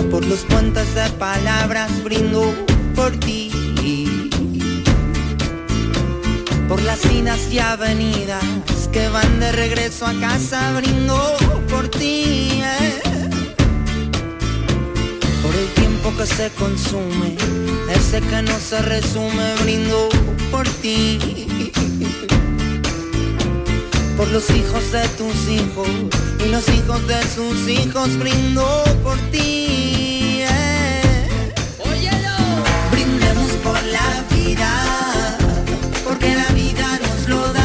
[0.10, 2.54] Por los puentes de palabras brindo
[2.96, 3.52] por ti.
[6.68, 8.44] Por las finas y avenidas
[8.92, 11.38] que van de regreso a casa brindo
[11.70, 12.62] por ti.
[12.64, 13.30] eh.
[15.44, 17.36] Por el tiempo que se consume,
[17.94, 20.10] ese que no se resume, brindo
[20.50, 21.20] por ti
[24.18, 25.88] por los hijos de tus hijos
[26.44, 30.42] y los hijos de sus hijos brindó por ti.
[30.42, 31.54] Eh.
[31.80, 32.38] Óyelo.
[32.92, 34.70] Brindemos por la vida,
[36.04, 37.64] porque la vida nos lo da.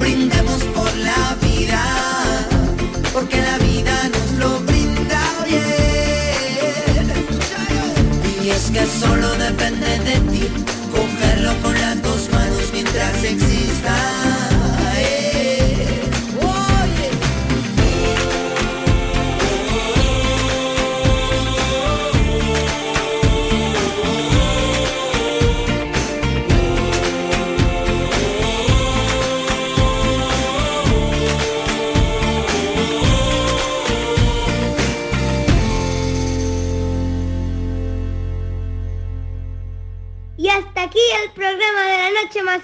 [0.00, 1.82] Brindemos por la vida,
[3.12, 7.06] porque la vida nos lo brinda bien.
[8.42, 9.75] Y es que solo depende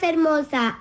[0.03, 0.77] hermosa.